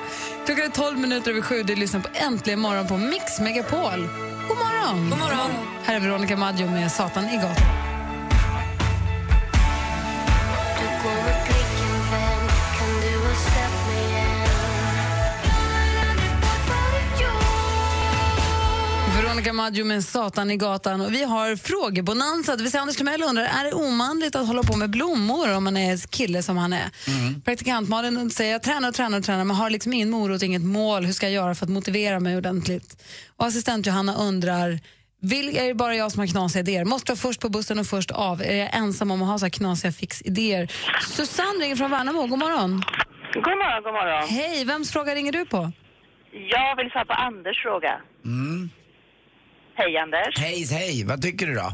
Klockan 0.45 0.65
är 0.65 0.69
12 0.69 0.97
minuter 0.97 1.31
över 1.31 1.41
sju. 1.41 1.63
Du 1.63 1.75
lyssnar 1.75 1.99
på 1.99 2.09
Äntligen 2.13 2.59
morgon 2.59 2.87
på 2.87 2.97
Mix 2.97 3.39
Megapol. 3.39 4.07
God 4.47 4.57
morgon! 4.57 5.09
God 5.09 5.19
morgon. 5.19 5.51
Här 5.83 5.95
är 5.95 5.99
Veronica 5.99 6.37
Maggio 6.37 6.67
med 6.67 6.91
Satan 6.91 7.29
i 7.29 7.35
gatan. 7.35 7.86
Veronica 19.37 19.53
Maggio 19.53 19.85
med 19.85 20.03
Satan 20.03 20.51
i 20.51 20.57
gatan. 20.57 21.01
Och 21.01 21.13
vi 21.13 21.23
har 21.23 21.55
frågebonanza. 21.55 22.55
Det 22.55 22.63
vill 22.63 22.71
säga 22.71 22.81
Anders 22.81 22.95
Timell 22.95 23.23
undrar, 23.23 23.43
är 23.43 23.63
det 23.63 23.73
omanligt 23.73 24.35
att 24.35 24.47
hålla 24.47 24.63
på 24.63 24.77
med 24.77 24.89
blommor 24.89 25.55
om 25.55 25.63
man 25.63 25.77
är 25.77 26.07
kille 26.07 26.43
som 26.43 26.57
han 26.57 26.73
är? 26.73 26.89
Praktikant 27.45 27.89
Malin 27.89 28.29
säger, 28.29 28.51
jag 28.51 28.63
tränar 28.63 28.89
och 28.89 28.95
tränar 28.95 29.17
och 29.17 29.23
tränar 29.23 29.43
men 29.43 29.55
har 29.55 29.69
liksom 29.69 29.93
ingen 29.93 30.09
morot, 30.09 30.43
inget 30.43 30.61
mål. 30.61 31.05
Hur 31.05 31.13
ska 31.13 31.25
jag 31.25 31.33
göra 31.33 31.55
för 31.55 31.65
att 31.65 31.69
motivera 31.69 32.19
mig 32.19 32.37
ordentligt? 32.37 33.03
Och 33.37 33.45
assistent 33.45 33.85
Johanna 33.85 34.15
undrar, 34.15 34.79
vill, 35.21 35.57
är 35.57 35.67
det 35.67 35.73
bara 35.73 35.95
jag 35.95 36.11
som 36.11 36.19
har 36.19 36.27
knasiga 36.27 36.59
idéer? 36.59 36.85
Måste 36.85 37.11
vara 37.11 37.17
först 37.17 37.41
på 37.41 37.49
bussen 37.49 37.79
och 37.79 37.87
först 37.87 38.11
av? 38.11 38.41
Är 38.41 38.55
jag 38.55 38.69
ensam 38.73 39.11
om 39.11 39.21
att 39.21 39.27
ha 39.27 39.39
så 39.39 39.45
här 39.45 39.49
knasiga 39.49 39.91
fixidéer? 39.91 40.71
Susanne 41.07 41.63
ringer 41.63 41.75
från 41.75 41.91
Värnamo. 41.91 42.27
God 42.27 42.39
morgon. 42.39 42.83
God 43.33 43.43
morgon, 43.43 43.83
god 43.83 43.93
morgon. 43.93 44.29
Hej, 44.29 44.65
vems 44.65 44.91
fråga 44.91 45.15
ringer 45.15 45.31
du 45.31 45.45
på? 45.45 45.71
Jag 46.31 46.75
vill 46.75 46.91
svara 46.91 47.05
på 47.05 47.13
Anders 47.13 47.63
fråga. 47.63 48.01
Mm. 48.25 48.69
Hej 49.79 49.97
Anders. 49.97 50.33
Hej, 50.39 50.65
hej, 50.71 51.03
vad 51.05 51.21
tycker 51.21 51.47
du 51.47 51.53
då? 51.53 51.71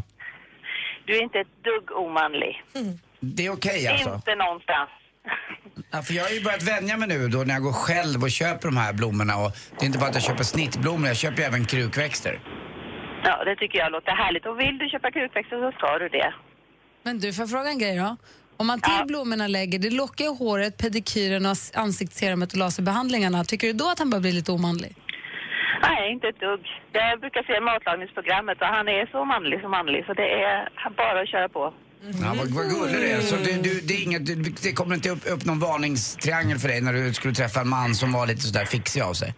Du 1.05 1.17
är 1.17 1.21
inte 1.23 1.39
ett 1.39 1.63
dugg 1.63 1.97
omanlig. 1.97 2.63
Det 3.19 3.45
är 3.45 3.51
okej 3.51 3.87
alltså? 3.87 4.15
Inte 4.15 4.35
någonstans. 4.35 4.89
Ja, 5.91 6.01
för 6.01 6.13
jag 6.13 6.23
har 6.23 6.29
ju 6.31 6.43
börjat 6.43 6.63
vänja 6.63 6.97
mig 6.97 7.07
nu 7.07 7.27
då 7.27 7.37
när 7.43 7.53
jag 7.53 7.63
går 7.63 7.73
själv 7.73 8.23
och 8.23 8.31
köper 8.31 8.67
de 8.67 8.77
här 8.77 8.93
blommorna 8.93 9.37
och 9.37 9.51
det 9.79 9.81
är 9.85 9.85
inte 9.85 9.99
bara 9.99 10.09
att 10.09 10.15
jag 10.15 10.23
köper 10.23 10.43
snittblommor, 10.43 11.07
jag 11.07 11.17
köper 11.17 11.37
ju 11.37 11.43
även 11.43 11.65
krukväxter. 11.65 12.39
Ja, 13.23 13.43
det 13.45 13.55
tycker 13.55 13.77
jag 13.79 13.91
låter 13.91 14.11
härligt. 14.11 14.45
Och 14.45 14.59
vill 14.59 14.77
du 14.77 14.89
köpa 14.89 15.11
krukväxter 15.11 15.57
så 15.71 15.77
ska 15.77 15.97
du 15.99 16.09
det. 16.09 16.33
Men 17.03 17.19
du, 17.19 17.33
får 17.33 17.41
jag 17.43 17.49
fråga 17.49 17.69
en 17.69 17.79
grej 17.79 17.97
då? 17.97 18.15
Om 18.57 18.67
man 18.67 18.81
till 18.81 18.93
Ja. 18.99 19.05
blommorna 19.05 19.47
lägger 19.47 19.79
det 19.79 19.89
lockiga 19.89 20.29
håret, 20.29 20.77
pedikyren 20.77 21.45
ansiktsserumet 21.73 22.51
och 22.53 22.57
laserbehandlingarna, 22.59 23.43
tycker 23.43 23.67
du 23.67 23.73
då 23.73 23.89
att 23.89 23.99
han 23.99 24.09
börjar 24.09 24.21
bli 24.21 24.31
lite 24.31 24.51
omanlig? 24.51 24.95
Nej, 25.87 26.11
inte 26.13 26.27
ett 26.27 26.39
dugg. 26.39 26.63
Jag 26.91 27.19
brukar 27.23 27.43
se 27.49 27.55
matlagningsprogrammet 27.71 28.57
och 28.61 28.67
han 28.77 28.87
är 28.87 29.05
så 29.15 29.19
manlig 29.33 29.61
som 29.61 29.71
manlig 29.71 30.05
så 30.07 30.13
det 30.13 30.29
är 30.43 30.57
bara 31.01 31.21
att 31.21 31.29
köra 31.33 31.49
på. 31.49 31.63
Ja, 32.23 32.33
vad, 32.37 32.47
vad 32.57 32.65
gullig 32.73 32.95
du 32.95 33.07
är. 33.09 33.21
Så 33.21 33.35
du, 33.35 33.51
du, 33.67 33.81
det, 33.87 33.93
är 33.93 34.03
inget, 34.03 34.25
du, 34.25 34.35
det 34.35 34.73
kommer 34.73 34.95
inte 34.95 35.09
upp, 35.09 35.23
upp 35.33 35.45
någon 35.45 35.59
varningstriangel 35.59 36.57
för 36.59 36.67
dig 36.67 36.81
när 36.81 36.93
du 36.93 37.13
skulle 37.13 37.33
träffa 37.33 37.59
en 37.61 37.69
man 37.69 37.95
som 37.95 38.11
var 38.11 38.27
lite 38.27 38.41
sådär 38.41 38.65
fixig 38.65 39.01
av 39.01 39.13
sig? 39.13 39.33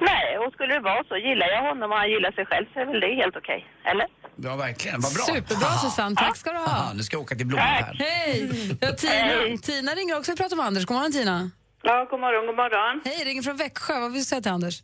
Nej, 0.00 0.38
och 0.38 0.52
skulle 0.54 0.74
det 0.74 0.80
vara 0.80 1.04
så, 1.08 1.16
gillar 1.16 1.48
jag 1.54 1.62
honom 1.68 1.92
och 1.92 1.98
han 1.98 2.10
gillar 2.10 2.32
sig 2.32 2.46
själv 2.46 2.66
så 2.72 2.80
är 2.80 2.86
väl 2.86 3.00
det 3.00 3.14
helt 3.22 3.36
okej, 3.36 3.66
eller? 3.90 4.06
Ja, 4.36 4.56
verkligen. 4.56 5.00
Vad 5.00 5.12
bra. 5.14 5.24
Superbra 5.34 5.70
Susanne, 5.84 6.16
tack 6.16 6.36
ska 6.36 6.52
du 6.52 6.58
ha. 6.58 6.92
nu 6.94 7.02
ska 7.02 7.16
jag 7.16 7.22
åka 7.22 7.34
till 7.34 7.46
blommor 7.46 7.64
här. 7.64 7.94
Hej! 7.98 8.50
Ja, 8.80 8.88
Tina, 8.92 9.12
Hej. 9.12 9.58
Tina 9.58 9.92
ringer 9.92 10.18
också 10.18 10.32
och 10.32 10.38
pratar 10.38 10.56
med 10.56 10.66
Anders. 10.66 10.84
God 10.84 10.96
morgon 10.96 11.12
Tina. 11.12 11.50
Ja, 11.82 12.06
god 12.10 12.20
morgon, 12.20 12.46
god 12.46 12.56
morgon. 12.56 13.00
Hej, 13.04 13.24
ringer 13.24 13.42
från 13.42 13.56
Växjö. 13.56 14.00
Vad 14.00 14.12
vill 14.12 14.20
du 14.20 14.24
säga 14.24 14.40
till 14.42 14.52
Anders? 14.52 14.82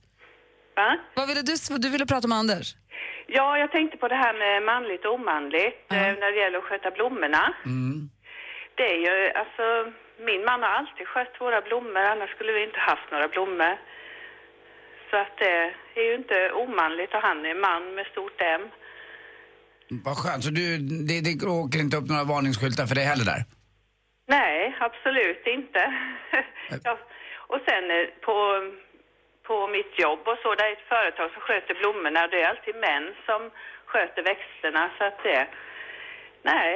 Va? 0.76 0.98
Vad 1.14 1.28
ville 1.28 1.42
du, 1.42 1.54
du 1.78 1.88
ville 1.90 2.06
prata 2.06 2.28
med 2.28 2.38
Anders? 2.38 2.74
Ja, 3.26 3.58
jag 3.58 3.70
tänkte 3.72 3.96
på 3.96 4.08
det 4.08 4.20
här 4.24 4.34
med 4.42 4.62
manligt 4.62 5.04
och 5.04 5.14
omanligt 5.14 5.92
eh, 5.92 6.12
när 6.20 6.32
det 6.32 6.38
gäller 6.42 6.58
att 6.58 6.64
sköta 6.64 6.90
blommorna. 6.90 7.54
Det 8.74 8.86
är 8.94 8.98
ju, 9.06 9.14
alltså, 9.42 9.64
min 10.28 10.44
man 10.44 10.62
har 10.62 10.72
alltid 10.80 11.06
skött 11.08 11.34
våra 11.40 11.60
blommor, 11.68 12.04
annars 12.12 12.30
skulle 12.30 12.52
vi 12.52 12.62
inte 12.64 12.78
haft 12.78 13.10
några 13.10 13.28
blommor. 13.28 13.74
Så 15.10 15.16
att 15.16 15.34
det 15.38 16.00
är 16.00 16.04
ju 16.08 16.14
inte 16.14 16.36
omanligt 16.62 17.14
och 17.14 17.22
han 17.28 17.46
är 17.46 17.54
man 17.54 17.94
med 17.94 18.06
stort 18.06 18.40
M. 18.40 18.62
Vad 20.04 20.16
skönt. 20.16 20.44
Så 20.44 20.50
du, 20.50 20.78
det, 21.08 21.20
det 21.26 21.46
åker 21.46 21.78
inte 21.78 21.96
upp 21.96 22.08
några 22.08 22.24
varningsskyltar 22.24 22.86
för 22.86 22.94
dig 22.94 23.04
heller 23.04 23.24
där? 23.24 23.42
Nej, 24.36 24.76
absolut 24.80 25.46
inte. 25.46 25.82
ja, 26.84 26.98
och 27.52 27.60
sen 27.68 27.84
eh, 27.90 28.06
på, 28.26 28.34
på 29.50 29.58
mitt 29.76 29.92
jobb 30.04 30.22
och 30.30 30.38
så, 30.42 30.48
det 30.54 30.64
är 30.68 30.72
ett 30.78 30.90
företag 30.94 31.28
som 31.34 31.42
sköter 31.46 31.74
blommorna. 31.80 32.20
Det 32.32 32.38
är 32.42 32.48
alltid 32.52 32.76
män 32.88 33.06
som 33.28 33.40
sköter 33.90 34.22
växterna. 34.32 34.82
Så 34.96 35.02
att 35.08 35.18
det, 35.26 35.40
nej, 36.50 36.72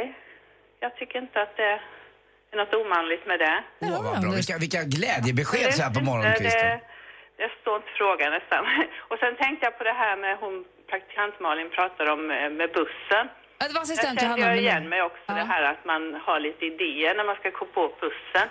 jag 0.84 0.90
tycker 0.98 1.18
inte 1.24 1.38
att 1.44 1.56
det 1.56 1.72
är 2.52 2.56
något 2.62 2.74
omanligt 2.80 3.24
med 3.30 3.38
det. 3.44 3.56
Åh, 3.80 4.02
vad 4.06 4.16
bra. 4.22 4.30
Vilka, 4.40 4.54
vilka 4.64 4.80
glädjebesked 4.96 5.70
så 5.74 5.82
här 5.86 5.94
på 5.98 6.02
morgonkvisten. 6.10 6.78
Det, 7.40 7.50
står 7.60 7.76
inte 7.80 7.92
frågan 8.00 8.30
nästan. 8.38 8.62
Och 9.10 9.18
sen 9.22 9.34
tänkte 9.42 9.62
jag 9.66 9.74
på 9.78 9.84
det 9.90 9.96
här 10.04 10.16
med 10.24 10.32
hon 10.42 10.54
praktikant 10.90 11.34
Malin 11.46 11.70
pratar 11.78 12.06
om 12.14 12.22
eh, 12.30 12.50
med 12.60 12.68
bussen. 12.78 13.24
Ja, 13.58 13.62
det 13.68 13.74
var 13.76 13.82
assistent 13.86 14.20
kände 14.20 14.24
Johanna. 14.24 14.46
jag 14.46 14.54
men- 14.54 14.64
igen 14.64 14.84
mig 14.94 15.02
också, 15.10 15.28
det 15.40 15.46
här 15.54 15.62
att 15.72 15.84
man 15.92 16.02
har 16.26 16.38
lite 16.46 16.62
idéer 16.72 17.14
när 17.18 17.24
man 17.30 17.36
ska 17.40 17.48
gå 17.50 17.66
på 17.76 17.82
bussen. 18.00 18.46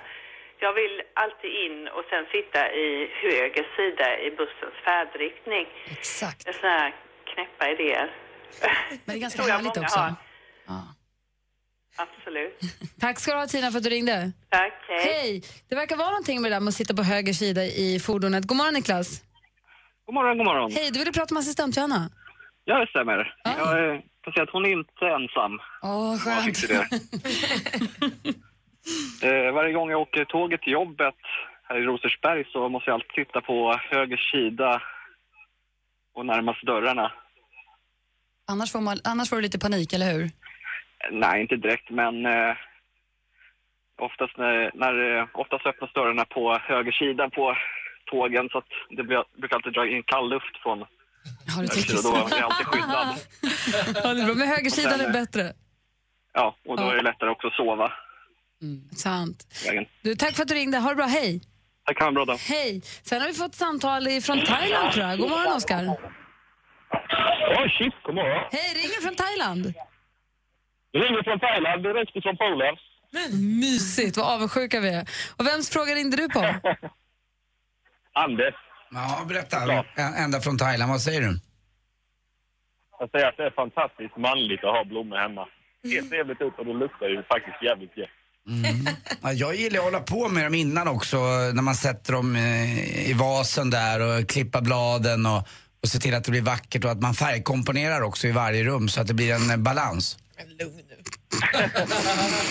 Jag 0.66 0.74
vill 0.74 0.96
alltid 1.24 1.52
in 1.66 1.78
och 1.96 2.06
sen 2.12 2.24
sitta 2.36 2.62
i 2.84 2.88
höger 3.24 3.66
sida 3.78 4.08
i 4.26 4.28
bussens 4.40 4.78
färdriktning. 4.86 5.66
Exakt. 5.98 6.46
Det 6.46 6.50
är 6.50 6.54
sådana 6.54 6.78
här 6.80 6.92
knäppa 7.34 7.64
idéer. 7.74 8.08
Men 8.62 9.00
det 9.06 9.14
är 9.14 9.18
ganska 9.20 9.38
Tror 9.44 9.50
jag 9.50 9.56
härligt 9.56 9.78
också. 9.78 10.00
har. 10.00 10.14
Ja. 10.68 10.88
Absolut. 11.98 12.60
Tack 13.00 13.20
ska 13.20 13.32
du 13.32 13.38
ha 13.38 13.48
Tina 13.48 13.72
för 13.72 13.78
att 13.78 13.84
du 13.84 13.90
ringde. 13.90 14.32
Tack, 14.50 14.74
hej. 14.88 15.00
Hej! 15.14 15.42
Det 15.70 15.76
verkar 15.76 15.96
vara 15.98 16.10
någonting 16.10 16.42
med 16.42 16.52
det 16.52 16.56
där 16.56 16.60
med 16.62 16.68
att 16.72 16.76
sitta 16.76 16.94
på 16.94 17.04
höger 17.04 17.34
sida 17.34 17.64
i 17.66 18.00
fordonet. 18.00 18.44
God 18.48 18.58
morgon 18.58 18.74
Niklas. 18.74 19.22
God 20.06 20.14
morgon, 20.16 20.38
god 20.38 20.46
morgon. 20.46 20.72
Hej, 20.72 20.92
du 20.92 21.00
ville 21.00 21.12
prata 21.12 21.34
med 21.34 21.42
assistent 21.42 21.78
Johanna. 21.78 22.10
Ja, 22.66 22.80
det 22.80 22.88
stämmer. 22.88 23.36
Jag 23.44 23.94
eh, 23.94 24.00
kan 24.24 24.34
säga 24.34 24.44
att 24.44 24.50
hon 24.50 24.66
är 24.66 24.70
inte 24.72 25.06
ensam. 25.18 25.60
Åh, 25.82 26.12
Jag 26.26 26.56
skönt. 26.56 26.58
eh, 29.24 29.54
varje 29.54 29.74
gång 29.74 29.90
jag 29.90 30.02
åker 30.02 30.26
tåget 30.26 30.62
till 30.62 30.74
jobbet 30.74 31.16
här 31.64 31.78
i 31.78 31.84
Rosersberg 31.84 32.46
så 32.52 32.70
måste 32.70 32.90
jag 32.90 32.96
alltid 32.96 33.26
titta 33.26 33.42
på 33.42 33.80
höger 33.92 34.18
sida 34.18 34.82
och 36.14 36.26
närmast 36.26 36.66
dörrarna. 36.66 37.12
Annars 38.48 38.72
får, 38.72 38.82
man, 38.82 38.98
annars 39.04 39.30
får 39.30 39.36
du 39.36 39.42
lite 39.42 39.60
panik, 39.60 39.94
eller 39.94 40.14
hur? 40.14 40.24
Eh, 40.24 40.30
Nej, 41.12 41.42
inte 41.42 41.56
direkt, 41.56 41.90
men 41.90 42.26
eh, 42.26 42.56
oftast, 43.98 44.38
när, 44.38 44.72
när, 44.74 45.18
eh, 45.18 45.28
oftast 45.34 45.66
öppnas 45.66 45.94
dörrarna 45.94 46.26
på 46.26 46.58
höger 46.58 46.92
sida 46.92 47.30
på 47.30 47.58
tågen 48.12 48.50
så 48.50 48.58
att 48.58 48.72
det 48.90 49.04
blir, 49.04 49.24
brukar 49.38 49.56
alltid 49.56 49.74
dra 49.74 49.88
in 49.88 50.04
kall 50.04 50.30
luft 50.30 50.58
från 50.64 50.80
Har 50.80 50.88
du 51.48 51.68
höger 51.68 51.68
sida. 51.68 52.00
Då 52.04 52.36
är 52.36 52.40
jag 52.40 52.52
alltid 52.52 52.68
skyddad. 52.68 53.08
Ja, 54.04 54.14
det 54.14 54.22
är 54.22 54.26
bra. 54.26 54.36
Men 54.36 54.48
högersidan 54.48 55.00
är 55.02 55.14
bättre. 55.14 55.54
Ja, 56.34 56.56
och 56.66 56.78
då 56.78 56.84
är 56.84 56.96
det 56.96 57.02
lättare 57.02 57.30
också 57.30 57.48
att 57.48 57.54
sova 57.54 57.94
Sant. 58.96 59.48
på 59.64 59.70
vägen. 59.70 59.86
Du, 60.02 60.16
tack 60.16 60.36
för 60.36 60.42
att 60.44 60.48
du 60.50 60.56
ringde. 60.56 60.78
Ha 60.78 60.90
det 60.90 60.96
bra. 60.96 61.06
Hej! 61.06 61.42
Tack, 61.86 62.00
ha 62.00 62.08
en 62.08 62.14
bra 62.14 62.26
dag. 62.26 62.38
Hej! 62.38 62.82
Sen 63.04 63.22
har 63.22 63.28
vi 63.28 63.34
fått 63.34 63.56
samtal 63.56 64.22
från 64.22 64.46
Thailand 64.46 64.92
tror 64.94 65.06
jag. 65.06 65.20
God 65.20 65.30
morgon 65.30 65.54
Oskar. 65.54 65.86
Åh, 67.58 67.68
shit, 67.78 67.94
god 68.04 68.16
morgon. 68.16 68.44
Hej, 68.52 68.74
ringer 68.76 69.02
från 69.02 69.16
Thailand. 69.16 69.74
Jag 70.92 71.04
ringer 71.04 71.24
från 71.24 71.40
Thailand, 71.40 71.84
direkt 71.84 72.24
från 72.24 72.38
Polen. 72.38 72.76
Mysigt, 73.60 74.18
vad 74.18 74.34
avundsjuka 74.36 74.80
vi 74.80 74.90
är. 74.90 75.06
Och 75.38 75.48
vems 75.48 75.70
fråga 75.70 75.96
ringde 75.96 76.18
du 76.18 76.30
på? 76.30 76.40
Anders, 78.14 78.54
Ja, 78.96 79.26
berätta. 79.28 79.58
Ända 80.24 80.42
från 80.42 80.58
Thailand, 80.58 80.92
vad 80.92 81.02
säger 81.02 81.22
du? 81.22 81.40
jag 83.00 83.10
säger 83.12 83.28
att 83.28 83.38
det 83.38 83.44
är 83.46 83.52
fantastiskt 83.52 84.18
manligt 84.18 84.64
att 84.64 84.76
ha 84.78 84.84
blommor 84.86 85.18
hemma. 85.18 85.48
Ser 85.84 86.10
trevligt 86.10 86.42
ut 86.42 86.54
och 86.60 86.66
det 86.66 86.74
luktar 86.74 87.10
ju 87.10 87.24
faktiskt 87.24 87.64
jävligt 87.64 87.98
gött. 87.98 88.10
Ja, 89.22 89.34
jag 89.34 89.56
gillar 89.56 89.80
att 89.80 89.86
hålla 89.86 90.00
på 90.00 90.30
med 90.30 90.44
dem 90.46 90.56
innan 90.56 90.88
också, 90.88 91.18
när 91.54 91.62
man 91.62 91.76
sätter 91.76 92.14
dem 92.14 92.36
eh, 92.36 93.10
i 93.10 93.14
vasen 93.14 93.70
där 93.70 94.00
och 94.00 94.30
klippa 94.30 94.62
bladen 94.62 95.26
och, 95.26 95.48
och 95.84 95.88
se 95.90 96.00
till 96.00 96.14
att 96.16 96.24
det 96.24 96.32
blir 96.32 96.42
vackert 96.42 96.86
och 96.86 96.92
att 96.92 97.02
man 97.02 97.14
färgkomponerar 97.14 98.02
också 98.02 98.28
i 98.28 98.32
varje 98.32 98.64
rum 98.64 98.90
så 98.90 99.02
att 99.02 99.08
det 99.08 99.14
blir 99.14 99.34
en 99.34 99.50
eh, 99.50 99.58
balans. 99.58 100.18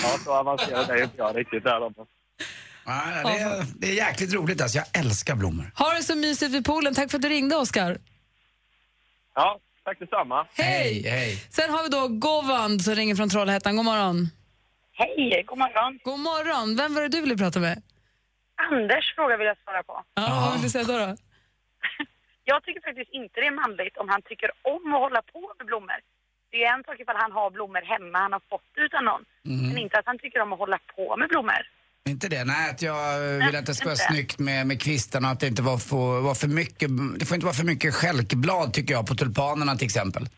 Ja, 0.02 0.18
så 0.24 0.34
avancerad 0.34 0.90
är 0.90 1.02
inte 1.02 1.16
jag 1.16 1.36
riktigt 1.38 1.64
där. 1.64 1.80
då. 1.80 1.92
Ja, 2.86 3.02
det, 3.24 3.38
är, 3.38 3.66
det 3.78 3.86
är 3.90 3.94
jäkligt 3.94 4.32
roligt 4.34 4.60
alltså, 4.62 4.78
jag 4.78 4.86
älskar 4.92 5.34
blommor. 5.34 5.70
Ha 5.74 5.94
det 5.94 6.02
så 6.02 6.16
mysigt 6.16 6.52
vid 6.52 6.64
poolen. 6.64 6.94
Tack 6.94 7.10
för 7.10 7.18
att 7.18 7.22
du 7.22 7.28
ringde 7.28 7.56
Oskar. 7.56 7.98
Ja, 9.34 9.58
tack 9.84 9.98
detsamma. 9.98 10.46
Hej, 10.54 11.02
hej. 11.08 11.44
Sen 11.50 11.70
har 11.70 11.82
vi 11.82 11.88
då 11.88 12.08
Govand 12.08 12.82
som 12.84 12.94
ringer 12.94 13.14
från 13.16 13.28
Trollhättan. 13.30 13.76
God 13.76 13.84
morgon. 13.84 14.30
Hej, 15.00 15.44
god 15.46 15.58
morgon. 15.58 15.92
God 16.04 16.20
morgon. 16.30 16.76
Vem 16.76 16.94
var 16.94 17.02
det 17.02 17.08
du 17.08 17.20
ville 17.20 17.36
prata 17.36 17.58
med? 17.60 17.82
Anders 18.70 19.06
fråga 19.16 19.36
vill 19.36 19.46
jag 19.46 19.58
svara 19.64 19.82
på. 19.82 19.94
Ja, 20.14 20.40
vad 20.44 20.52
vill 20.52 20.62
du 20.62 20.70
säga 20.70 20.84
då? 20.84 20.96
då? 21.06 21.10
Jag 22.50 22.58
tycker 22.64 22.80
faktiskt 22.88 23.10
inte 23.20 23.34
det 23.40 23.46
är 23.46 23.56
manligt 23.64 23.96
om 23.96 24.08
han 24.08 24.22
tycker 24.22 24.50
om 24.74 24.94
att 24.94 25.00
hålla 25.06 25.22
på 25.32 25.40
med 25.58 25.66
blommor. 25.70 25.98
Det 26.52 26.58
är 26.64 26.68
en 26.76 26.84
sak 26.84 26.96
ifall 27.00 27.16
han 27.24 27.32
har 27.32 27.50
blommor 27.50 27.82
hemma, 27.94 28.18
han 28.18 28.32
har 28.32 28.42
fått 28.52 28.68
det 28.74 28.80
utan 28.80 29.04
någon. 29.04 29.22
Men 29.68 29.78
inte 29.78 29.98
att 29.98 30.06
han 30.06 30.18
tycker 30.18 30.40
om 30.40 30.52
att 30.52 30.58
hålla 30.58 30.78
på 30.96 31.16
med 31.16 31.28
blommor. 31.28 31.62
Inte 32.08 32.28
det? 32.28 32.44
Nej, 32.44 32.70
att 32.70 32.82
jag 32.82 33.20
vill 33.46 33.56
att 33.56 33.66
det 33.66 33.74
ska 33.74 33.84
vara 33.84 33.92
inte. 33.92 34.04
snyggt 34.12 34.38
med, 34.38 34.66
med 34.66 34.82
kvistarna 34.82 35.28
och 35.28 35.32
att 35.32 35.40
det 35.40 35.46
inte 35.46 35.62
var 35.62 35.78
för, 35.78 36.20
var 36.20 36.34
för 36.34 36.48
mycket, 36.48 36.88
det 37.18 37.24
får 37.26 37.34
inte 37.34 37.46
vara 37.46 37.54
för 37.54 37.64
mycket 37.64 37.94
stjälkblad 37.94 38.72
tycker 38.74 38.94
jag 38.94 39.06
på 39.06 39.14
tulpanerna 39.14 39.76
till 39.76 39.86
exempel. 39.86 40.28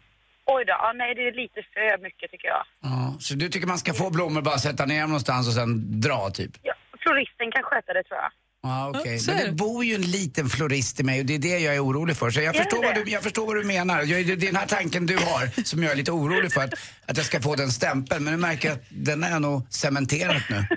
Oj 0.46 0.64
då, 0.64 0.72
ja, 0.72 0.92
nej 0.94 1.14
det 1.14 1.28
är 1.28 1.32
lite 1.32 1.62
för 1.72 2.02
mycket 2.02 2.30
tycker 2.30 2.48
jag. 2.48 2.64
Ja, 2.82 3.16
så 3.20 3.34
du 3.34 3.48
tycker 3.48 3.66
man 3.66 3.78
ska 3.78 3.94
få 3.94 4.10
blommor, 4.10 4.42
bara 4.42 4.58
sätta 4.58 4.86
ner 4.86 5.00
dem 5.00 5.10
någonstans 5.10 5.48
och 5.48 5.54
sen 5.54 6.00
dra 6.00 6.30
typ? 6.30 6.50
Ja, 6.62 6.74
floristen 6.98 7.52
kan 7.52 7.62
sköta 7.62 7.92
det 7.92 8.02
tror 8.02 8.18
jag. 8.20 8.30
Ja, 8.62 8.92
okej. 8.94 9.18
så 9.18 9.30
Men 9.30 9.46
det 9.46 9.52
bor 9.52 9.84
ju 9.84 9.94
en 9.94 10.08
liten 10.18 10.46
florist 10.48 11.00
i 11.00 11.04
mig 11.04 11.20
och 11.20 11.26
det 11.26 11.34
är 11.34 11.38
det 11.38 11.58
jag 11.58 11.74
är 11.74 11.84
orolig 11.84 12.16
för. 12.16 12.30
Så 12.30 12.40
jag, 12.40 12.56
förstår 12.56 12.82
vad, 12.82 12.94
du, 12.94 13.02
jag 13.10 13.22
förstår 13.22 13.46
vad 13.46 13.56
du 13.56 13.64
menar. 13.64 13.96
Jag, 14.02 14.26
det 14.26 14.32
är 14.32 14.36
den 14.52 14.56
här 14.56 14.66
tanken 14.66 15.06
du 15.06 15.16
har 15.16 15.62
som 15.64 15.82
jag 15.82 15.92
är 15.92 15.96
lite 15.96 16.12
orolig 16.12 16.52
för, 16.52 16.60
att, 16.60 16.74
att 17.08 17.16
jag 17.16 17.26
ska 17.26 17.40
få 17.40 17.54
den 17.54 17.70
stämpeln. 17.70 18.24
Men 18.24 18.32
nu 18.34 18.40
märker 18.40 18.68
jag 18.68 18.74
att 18.78 18.86
den 18.90 19.24
är 19.24 19.40
nog 19.40 19.66
cementerad 19.70 20.42
nu. 20.50 20.60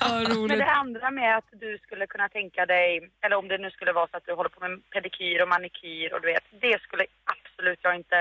Ja, 0.00 0.08
Men 0.48 0.58
det 0.58 0.72
andra 0.82 1.10
med 1.10 1.36
att 1.38 1.48
du 1.64 1.78
skulle 1.84 2.06
kunna 2.06 2.28
tänka 2.28 2.66
dig, 2.66 3.10
eller 3.24 3.36
om 3.36 3.48
det 3.48 3.58
nu 3.58 3.70
skulle 3.70 3.92
vara 3.92 4.08
så 4.10 4.16
att 4.16 4.26
du 4.26 4.32
håller 4.34 4.50
på 4.56 4.60
med 4.60 4.90
pedikyr 4.94 5.42
och 5.42 5.48
manikyr 5.48 6.08
och 6.14 6.20
du 6.22 6.26
vet, 6.32 6.46
det 6.60 6.76
skulle 6.86 7.04
absolut 7.34 7.80
jag 7.82 7.94
inte, 7.96 8.18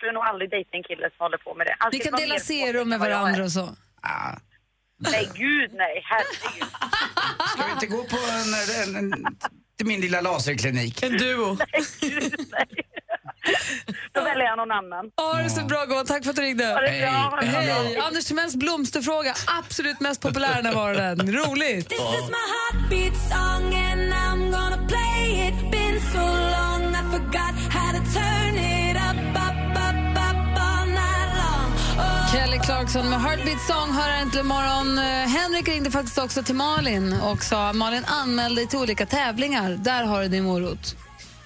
skulle 0.00 0.12
nog 0.12 0.24
aldrig 0.30 0.50
dejta 0.50 0.76
en 0.80 0.82
kille 0.82 1.06
som 1.10 1.20
håller 1.26 1.38
på 1.46 1.54
med 1.54 1.66
det. 1.66 1.74
Han 1.78 1.90
Ni 1.92 1.98
kan 1.98 2.12
dela 2.12 2.38
serum 2.38 2.88
med 2.88 3.00
varandra 3.00 3.44
och 3.44 3.52
så. 3.52 3.66
Ah. 4.02 4.36
Nej 4.98 5.30
gud 5.34 5.70
nej, 5.74 5.94
herregud. 6.10 6.68
Ska 7.52 7.66
vi 7.66 7.72
inte 7.72 7.86
gå 7.86 8.04
på 8.04 8.16
en, 8.16 8.96
en, 8.96 9.14
en, 9.14 9.36
till 9.76 9.86
min 9.86 10.00
lilla 10.00 10.20
laserklinik? 10.20 11.02
En 11.02 11.12
duo. 11.18 11.56
Gud, 12.00 12.34
nej. 12.52 12.66
Då 14.12 14.20
väljer 14.24 14.44
jag 14.44 14.56
någon 14.56 14.70
annan. 14.70 15.10
Ha 15.16 15.42
det 15.42 15.50
så 15.50 15.64
bra, 15.64 15.84
Govand. 15.84 16.08
Tack 16.08 16.24
för 16.24 16.30
att 16.30 16.36
du 16.36 16.42
ringde. 16.42 16.66
Ha 16.66 16.80
det 16.80 17.00
bra, 17.00 17.38
det 17.40 17.46
bra. 17.50 17.60
Hej! 17.60 17.98
Anders 17.98 18.24
Timells 18.24 18.56
blomsterfråga, 18.56 19.34
absolut 19.58 20.00
mest 20.00 20.22
populär 20.22 20.54
den 20.54 20.66
här 20.66 20.74
morgonen. 20.74 21.32
Roligt! 21.32 21.92
Kelly 32.60 32.66
Clarkson 32.66 33.10
med 33.10 33.20
Heartbeat 33.20 33.60
Song 33.60 33.92
hör 33.92 34.10
äntligen 34.10 34.46
morgon. 34.46 34.98
Eh, 34.98 35.04
Henrik 35.04 35.68
ringde 35.68 35.90
faktiskt 35.90 36.18
också 36.18 36.42
till 36.42 36.54
Malin 36.54 37.12
och 37.12 37.44
sa 37.44 37.72
Malin 37.72 38.04
anmäl 38.04 38.54
dig 38.54 38.66
till 38.66 38.78
olika 38.78 39.06
tävlingar. 39.06 39.70
Där 39.70 40.04
har 40.04 40.22
du 40.22 40.28
din 40.28 40.44
morot. 40.44 40.96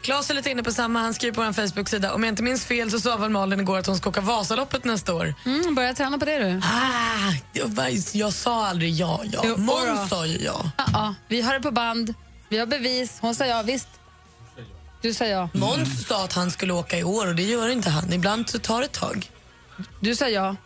Claes 0.03 0.31
är 0.31 0.35
lite 0.35 0.51
inne 0.51 0.63
på 0.63 0.73
samma. 0.73 1.01
Han 1.01 1.15
skriver 1.15 1.35
på 1.35 1.43
vår 1.43 1.53
Facebook-sida. 1.53 2.15
Om 2.15 2.25
jag 2.25 2.33
inte 2.33 2.43
minns 2.43 2.65
fel 2.65 2.91
så 2.91 3.01
sa 3.01 3.17
väl 3.17 3.31
Malin 3.31 3.61
igår 3.61 3.79
att 3.79 3.87
hon 3.87 3.97
ska 3.97 4.11
åka 4.11 4.21
Vasaloppet 4.21 4.85
nästa 4.85 5.15
år. 5.15 5.35
Mm, 5.47 5.75
börja 5.75 5.95
träna 5.95 6.19
på 6.19 6.25
det 6.25 6.39
du. 6.39 6.61
Ah, 6.65 7.33
jag, 7.53 7.93
jag 8.13 8.33
sa 8.33 8.67
aldrig 8.67 8.91
ja, 8.91 9.21
ja. 9.33 9.57
Måns 9.57 10.11
sa 10.11 10.27
ju 10.27 10.39
ja. 10.39 10.71
Ja, 10.79 10.85
ja, 10.93 11.15
vi 11.29 11.41
har 11.41 11.55
det 11.55 11.61
på 11.61 11.71
band. 11.71 12.15
Vi 12.49 12.59
har 12.59 12.67
bevis. 12.67 13.19
Hon 13.21 13.35
sa 13.35 13.47
ja, 13.47 13.63
visst. 13.63 13.89
Du 15.03 15.15
sa 15.15 15.25
ja. 15.25 15.49
Måns 15.55 16.07
sa 16.07 16.25
att 16.25 16.33
han 16.33 16.51
skulle 16.51 16.73
åka 16.73 16.99
i 16.99 17.05
år 17.05 17.29
och 17.29 17.35
det 17.35 17.43
gör 17.43 17.69
inte 17.69 17.91
han. 17.91 18.13
Ibland 18.13 18.51
så 18.51 18.59
tar 18.59 18.81
det 18.81 18.85
ett 18.85 18.93
tag. 18.93 19.31
Du 20.01 20.15
sa 20.15 20.29
ja. 20.29 20.57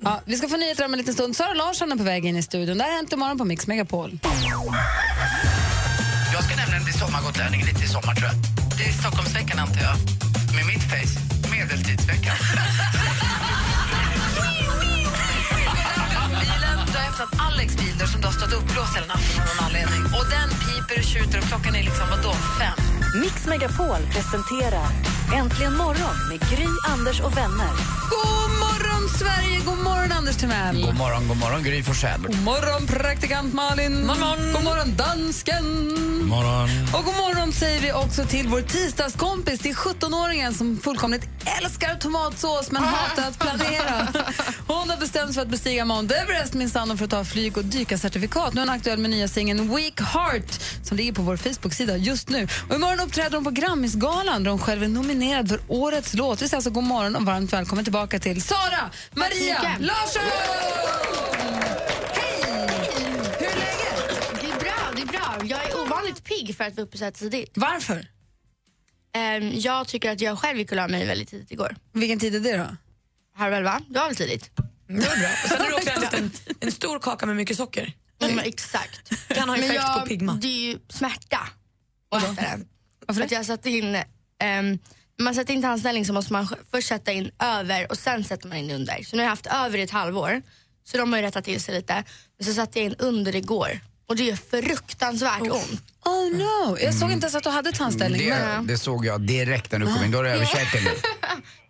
Ja, 0.00 0.20
vi 0.24 0.36
ska 0.36 0.48
få 0.48 0.56
nyheter 0.56 0.84
om 0.84 0.92
en 0.92 0.98
liten 0.98 1.14
stund. 1.14 1.36
Sara 1.36 1.54
Larsson 1.54 1.92
är 1.92 1.96
på 1.96 2.02
väg 2.02 2.24
in 2.24 2.36
i 2.36 2.42
studion. 2.42 2.78
Det 2.78 2.84
här 2.84 2.90
har 2.90 2.96
hänt 2.96 3.12
imorgon 3.12 3.38
på 3.38 3.44
Mix 3.44 3.66
Megapol. 3.66 4.18
Jag 6.32 6.44
ska 6.44 6.56
nämligen 6.56 6.84
bli 6.84 6.92
sommargotlänning 6.92 7.64
lite 7.64 7.84
i 7.84 7.88
sommar 7.88 8.14
tror 8.14 8.28
jag. 8.28 8.36
Det 8.78 8.84
är 8.84 8.92
Stockholmsveckan 8.92 9.58
antar 9.58 9.80
jag. 9.80 9.96
Med 10.56 10.66
mitt 10.66 10.82
face, 10.82 11.20
medeltidsveckan. 11.50 12.36
öppnat 17.18 17.40
Alex 17.46 17.76
bil 17.76 18.08
som 18.08 18.20
du 18.20 18.26
har 18.26 18.32
stått 18.32 18.52
uppblåst 18.52 18.96
hela 18.96 19.06
natten 19.06 19.40
av 19.40 19.46
någon 19.48 19.64
anledning. 19.66 20.02
Och 20.18 20.26
den 20.36 20.48
piper 20.64 20.98
och 21.00 21.08
tjuter 21.12 21.38
och 21.38 21.44
klockan 21.44 21.74
är 21.74 21.82
liksom, 21.82 22.06
vadå, 22.10 22.32
fem? 22.60 22.78
Mix 23.20 23.46
Megapol 23.46 24.02
presenterar 24.14 24.88
Äntligen 25.38 25.76
morgon 25.76 26.16
med 26.28 26.40
Gry, 26.50 26.68
Anders 26.92 27.20
och 27.20 27.36
vänner. 27.36 27.72
God 28.10 28.47
morgon, 29.08 29.18
Sverige! 29.18 29.60
God 29.64 29.78
morgon, 29.78 30.12
Anders 30.12 30.36
Timell! 30.36 30.86
God 30.86 30.96
morgon, 30.96 31.28
god 31.28 31.36
morgon 31.36 31.62
Gry 31.62 31.82
Forssell. 31.82 32.22
God 32.22 32.42
morgon, 32.44 32.86
praktikant 32.86 33.54
Malin! 33.54 34.06
morgon. 34.06 34.52
God 34.52 34.64
morgon, 34.64 34.96
dansken! 34.96 36.18
morgon. 36.28 36.68
Och 36.94 37.04
god 37.04 37.14
morgon 37.14 37.52
säger 37.52 37.80
vi 37.80 37.92
också 37.92 38.24
till 38.24 38.48
vår 38.48 38.60
tisdagskompis, 38.60 39.60
till 39.60 39.74
17-åringen 39.74 40.52
som 40.52 40.76
fullkomligt 40.76 41.28
älskar 41.62 41.94
tomatsås 41.94 42.70
men 42.70 42.82
hatar 42.82 43.28
att 43.28 43.38
planera. 43.38 44.08
Hon 44.66 44.90
har 44.90 44.96
bestämt 44.96 45.26
sig 45.26 45.34
för 45.34 45.42
att 45.42 45.48
bestiga 45.48 45.84
Mount 45.84 46.14
Everest 46.14 46.54
minsann 46.54 46.98
för 46.98 47.04
att 47.04 47.10
ta 47.10 47.24
flyg 47.24 47.58
och 47.58 47.64
dykarcertifikat. 47.64 48.54
Nu 48.54 48.60
är 48.60 48.66
hon 48.66 48.74
aktuell 48.74 48.98
med 48.98 49.10
nya 49.10 49.28
singeln 49.28 49.76
Weak 49.76 50.00
Heart 50.00 50.60
som 50.82 50.96
ligger 50.96 51.12
på 51.12 51.22
vår 51.22 51.36
Facebook-sida 51.36 51.96
just 51.96 52.28
nu. 52.28 52.48
Och 52.68 52.74
imorgon 52.74 53.00
uppträder 53.00 53.34
hon 53.34 53.44
på 53.44 53.50
Grammisgalan 53.50 54.44
där 54.44 54.50
hon 54.50 54.60
själv 54.60 54.82
är 54.82 54.88
nominerad 54.88 55.48
för 55.48 55.60
årets 55.68 56.14
låt. 56.14 56.42
Vi 56.42 56.48
säger 56.48 56.56
alltså 56.56 56.70
god 56.70 56.84
morgon 56.84 57.16
och 57.16 57.22
varmt 57.22 57.52
välkommen 57.52 57.84
tillbaka 57.84 58.18
till 58.18 58.42
Sara 58.42 58.90
Maria. 59.12 59.76
Larsson! 59.80 60.22
Hej! 62.14 62.42
Hur 63.38 63.46
är 63.46 63.56
läget? 63.56 64.40
Det 64.40 64.46
är 64.50 64.58
bra, 64.60 64.92
det 64.96 65.02
är 65.02 65.06
bra. 65.06 65.38
Jag 65.44 65.64
är 65.70 65.80
ovanligt 65.80 66.24
pigg 66.24 66.56
för 66.56 66.64
att 66.64 66.76
vara 66.76 66.86
uppe 66.86 66.98
så 66.98 67.04
här 67.04 67.10
tidigt. 67.10 67.52
Varför? 67.54 68.06
Ehm, 69.14 69.52
jag 69.54 69.88
tycker 69.88 70.10
att 70.12 70.20
jag 70.20 70.38
själv 70.38 70.58
gick 70.58 70.70
och 70.70 70.76
la 70.76 70.88
mig 70.88 71.06
väldigt 71.06 71.28
tidigt 71.28 71.50
igår. 71.50 71.76
Vilken 71.92 72.18
tid 72.18 72.34
är 72.34 72.40
det 72.40 72.56
då? 72.56 72.76
Halv 73.34 73.54
elva, 73.54 73.80
det 73.88 73.98
var 73.98 74.06
väl 74.06 74.16
tidigt? 74.16 74.50
Det 74.86 74.94
var 74.94 75.00
bra. 75.16 75.28
Och 75.44 75.48
sen 75.48 75.60
har 75.60 75.68
du 75.68 75.74
också 75.74 75.90
ätit 76.04 76.12
en, 76.14 76.30
en 76.60 76.72
stor 76.72 76.98
kaka 76.98 77.26
med 77.26 77.36
mycket 77.36 77.56
socker. 77.56 77.92
Mm, 78.22 78.38
exakt. 78.38 79.28
Kan 79.28 79.48
ha 79.48 79.56
effekt 79.56 79.74
jag, 79.74 80.00
på 80.00 80.06
pigma. 80.06 80.38
det 80.42 80.48
är 80.48 80.72
ju 80.72 80.78
smärta 80.88 81.38
att 82.10 82.22
äta 82.22 82.42
den. 82.42 82.68
Varför 83.06 83.20
För 83.20 83.24
att 83.24 83.32
jag 83.32 83.46
satte 83.46 83.70
in, 83.70 83.92
när 83.92 84.78
man 85.18 85.34
sätter 85.34 85.54
in 85.54 85.62
tandställning 85.62 86.06
så 86.06 86.12
måste 86.12 86.32
man 86.32 86.48
först 86.70 86.88
sätta 86.88 87.12
in 87.12 87.30
över 87.38 87.90
och 87.90 87.98
sen 87.98 88.24
sätter 88.24 88.48
man 88.48 88.58
in 88.58 88.70
under. 88.70 89.02
Så 89.02 89.16
nu 89.16 89.22
har 89.22 89.24
jag 89.24 89.30
haft 89.30 89.46
över 89.46 89.78
i 89.78 89.82
ett 89.82 89.90
halvår, 89.90 90.42
så 90.84 90.96
de 90.96 91.12
har 91.12 91.20
ju 91.20 91.26
rättat 91.26 91.44
till 91.44 91.60
sig 91.60 91.74
lite. 91.74 92.04
Men 92.38 92.46
så 92.46 92.52
satte 92.54 92.78
jag 92.78 92.86
in 92.86 92.94
under 92.98 93.36
igår 93.36 93.80
och 94.08 94.16
det 94.16 94.24
gör 94.24 94.36
fruktansvärt 94.36 95.40
ont. 95.40 95.82
Oh 96.04 96.36
no, 96.38 96.78
jag 96.80 96.94
såg 96.94 97.12
inte 97.12 97.24
ens 97.24 97.34
att 97.34 97.42
du 97.42 97.50
hade 97.50 97.72
tandställning. 97.72 98.28
men- 98.28 98.66
Det, 98.66 98.72
det 98.72 98.78
såg 98.78 99.06
jag 99.06 99.20
direkt 99.20 99.72
när 99.72 99.78
du 99.78 99.86
kom 99.86 100.04
in. 100.04 100.10
Då 100.10 100.18
har 100.18 100.24
du 100.24 100.30
överkäken 100.30 100.84
nu. 100.84 100.90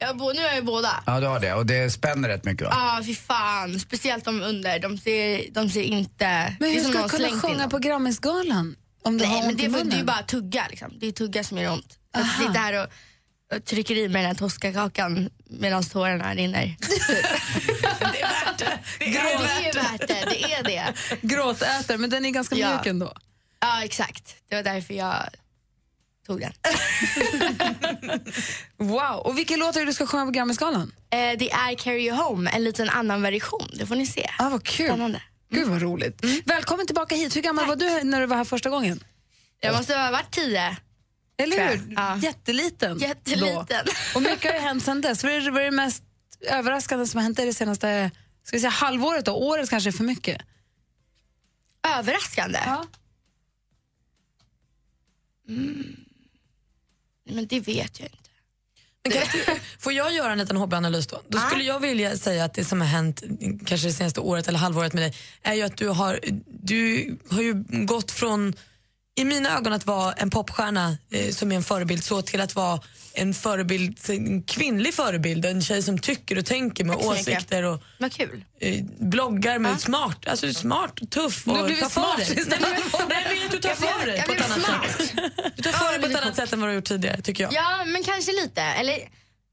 Jag, 0.01 0.17
nu 0.17 0.25
har 0.25 0.35
jag 0.35 0.55
ju 0.55 0.63
båda. 0.63 1.03
Ja, 1.07 1.21
du 1.21 1.27
har 1.27 1.41
det. 1.41 1.55
Och 1.55 1.67
det 1.67 1.91
spänner 1.91 2.29
rätt 2.29 2.45
mycket 2.45 2.67
va? 2.67 2.71
Ja, 2.75 2.99
ah, 2.99 3.03
fy 3.05 3.15
fan. 3.15 3.81
Speciellt 3.81 4.25
de 4.25 4.43
under. 4.43 4.79
De 4.79 4.99
ser, 4.99 5.51
de 5.51 5.71
ser 5.71 5.83
inte... 5.83 6.57
Men 6.61 6.71
hur 6.71 6.81
ska 6.81 7.03
du 7.03 7.09
kunna 7.09 7.41
sjunga 7.41 7.69
på 7.69 7.79
Grammisgalan? 7.79 8.77
Om 9.03 9.19
du 9.19 9.25
Nej, 9.25 9.35
har 9.35 9.47
men 9.47 9.57
det 9.57 9.65
är, 9.65 9.85
det 9.85 9.97
är 9.97 10.05
bara 10.05 10.23
tugga 10.23 10.67
liksom. 10.71 10.93
Det 11.01 11.07
är 11.07 11.13
tugga 11.13 11.45
som 11.45 11.59
gör 11.59 11.73
ont. 11.73 11.99
Att 12.13 12.39
sitta 12.39 12.59
här 12.59 12.83
och 12.83 12.89
trycker 13.65 13.97
i 13.97 14.09
mig 14.09 14.23
den 14.23 14.27
här 14.31 14.35
toskakakan 14.39 15.31
medan 15.51 15.83
tårarna 15.85 16.35
rinner. 16.35 16.77
Det 18.13 18.21
är 18.23 18.29
värt 18.47 18.59
det. 18.59 18.79
Det 18.99 19.17
är 19.17 19.39
värt 19.39 19.73
det. 19.75 19.81
värt 19.81 20.09
det. 20.09 20.25
Det 20.31 20.53
är 20.55 20.63
det. 20.63 20.95
Gråtäter, 21.23 21.99
men 21.99 22.11
den 22.11 22.25
är 22.25 22.31
ganska 22.31 22.57
Ja. 22.57 22.71
mjuk 22.75 22.87
ändå. 22.87 23.13
Ja, 23.61 23.85
exakt. 23.85 24.37
Det 24.49 24.55
var 24.57 24.63
därför 24.63 24.95
jag 24.95 25.17
tog 26.27 26.41
den. 26.41 26.53
Wow, 28.77 29.17
och 29.25 29.39
vilken 29.39 29.59
låt 29.59 29.77
är 29.77 29.81
det 29.81 29.87
du 29.87 29.93
ska 29.93 30.07
sjunga 30.07 30.25
på 30.25 30.31
Grammisgalan? 30.31 30.93
Eh, 31.11 31.19
det 31.39 31.51
är 31.53 31.75
Carry 31.75 32.07
You 32.09 32.17
Home, 32.17 32.51
en 32.51 32.65
liten 32.65 32.91
annan 32.91 33.23
version. 33.23 33.71
Det 33.79 33.87
får 33.87 33.97
ni 33.97 34.07
se. 34.07 34.31
Ah, 34.39 34.49
vad 34.49 34.65
kul. 34.65 34.87
Spännande. 34.87 35.23
Gud 35.51 35.69
vad 35.69 35.83
roligt. 35.83 36.25
Välkommen 36.47 36.87
tillbaka 36.87 37.15
hit. 37.15 37.37
Hur 37.37 37.43
gammal 37.43 37.67
var 37.67 37.77
du 37.77 38.05
när 38.05 38.21
du 38.21 38.27
var 38.27 38.37
här 38.37 38.45
första 38.45 38.71
gången? 38.71 39.05
Jag 39.61 39.77
måste 39.77 39.95
ha 39.97 40.11
varit 40.11 40.31
tio. 40.31 40.77
Eller 41.39 41.69
hur? 41.69 41.95
Ja. 41.97 42.19
Jätteliten. 42.19 42.99
Jätteliten. 42.99 43.85
Då. 43.85 43.93
Och 44.15 44.23
mycket 44.23 44.51
har 44.51 44.59
ju 44.59 44.65
hänt 44.65 44.85
sen 44.85 45.01
dess. 45.01 45.25
Vad 45.25 45.33
är 45.33 45.41
det, 45.41 45.51
vad 45.51 45.61
är 45.61 45.65
det 45.65 45.71
mest 45.71 46.03
överraskande 46.41 47.07
som 47.07 47.19
har 47.19 47.23
hänt 47.23 47.37
det 47.37 47.55
senaste 47.55 48.11
ska 48.49 48.57
vi 48.57 48.61
säga, 48.61 48.71
halvåret? 48.71 49.25
Då? 49.25 49.33
Året 49.33 49.71
kanske 49.71 49.91
är 49.91 49.93
för 49.93 50.05
mycket. 50.05 50.43
Överraskande. 51.99 52.59
Ja. 52.67 52.87
Men 57.31 57.47
det 57.47 57.61
vet 57.61 58.01
jag 58.01 58.09
inte. 58.09 58.31
Men 59.03 59.13
kan 59.13 59.23
jag, 59.47 59.59
får 59.79 59.93
jag 59.93 60.13
göra 60.13 60.33
en 60.33 60.39
liten 60.39 60.57
hobbyanalys 60.57 61.07
då? 61.07 61.23
Då 61.29 61.39
skulle 61.39 61.65
jag 61.65 61.81
vilja 61.81 62.17
säga 62.17 62.45
att 62.45 62.55
det 62.55 62.65
som 62.65 62.81
har 62.81 62.89
hänt 62.89 63.23
kanske 63.67 63.87
det 63.89 63.93
senaste 63.93 64.21
året 64.21 64.49
eller 64.49 64.59
halvåret 64.59 64.93
med 64.93 65.03
dig 65.03 65.15
är 65.43 65.55
ju 65.55 65.63
att 65.63 65.77
du 65.77 65.89
har, 65.89 66.21
du 66.47 67.17
har 67.31 67.43
ju 67.43 67.65
gått 67.71 68.11
från 68.11 68.55
i 69.19 69.25
mina 69.25 69.57
ögon 69.59 69.73
att 69.73 69.87
vara 69.87 70.13
en 70.13 70.31
popstjärna 70.31 70.97
eh, 71.11 71.31
som 71.31 71.53
är 71.53 71.57
en 71.57 71.63
förebild 71.63 72.05
så 72.05 72.23
till 72.23 72.41
att 72.41 72.55
vara 72.55 72.81
en 73.15 73.35
förebild, 73.35 73.99
en 74.09 74.43
kvinnlig 74.43 74.95
förebild, 74.95 75.45
en 75.45 75.63
tjej 75.63 75.83
som 75.83 75.99
tycker 75.99 76.39
och 76.39 76.47
tänker 76.47 76.85
med 76.85 76.97
åsikter 76.97 77.63
och 77.63 77.83
Vad 77.99 78.13
kul. 78.13 78.45
eh, 78.61 78.85
bloggar 78.99 79.59
med 79.59 79.81
smart, 79.81 80.29
alltså 80.29 80.53
smart, 80.55 81.11
tuff 81.11 81.47
och 81.47 81.55
tar 81.57 81.89
för 81.89 82.17
dig. 82.19 82.45
Nej, 82.49 82.59
men- 82.61 83.51
du 83.51 83.59
tar 83.59 83.75
för 83.75 84.07
dig 84.07 84.23
på 84.27 84.33
ett 84.33 84.45
annat 84.51 84.91
sätt. 84.99 85.13
Du 85.57 85.63
tar 85.63 85.73
för 85.73 85.93
dig 85.93 86.01
på 86.01 86.07
ett 86.07 86.23
annat 86.23 86.37
sätt 86.37 86.53
än 86.53 86.61
vad 86.61 86.69
du 86.69 86.71
har 86.71 86.75
gjort 86.75 86.85
tidigare 86.85 87.23
tycker 87.23 87.45
jag. 87.45 87.53
Ja, 87.53 87.85
men 87.87 88.05
kanske 88.05 88.33
lite. 88.33 88.63
Eller 88.63 88.99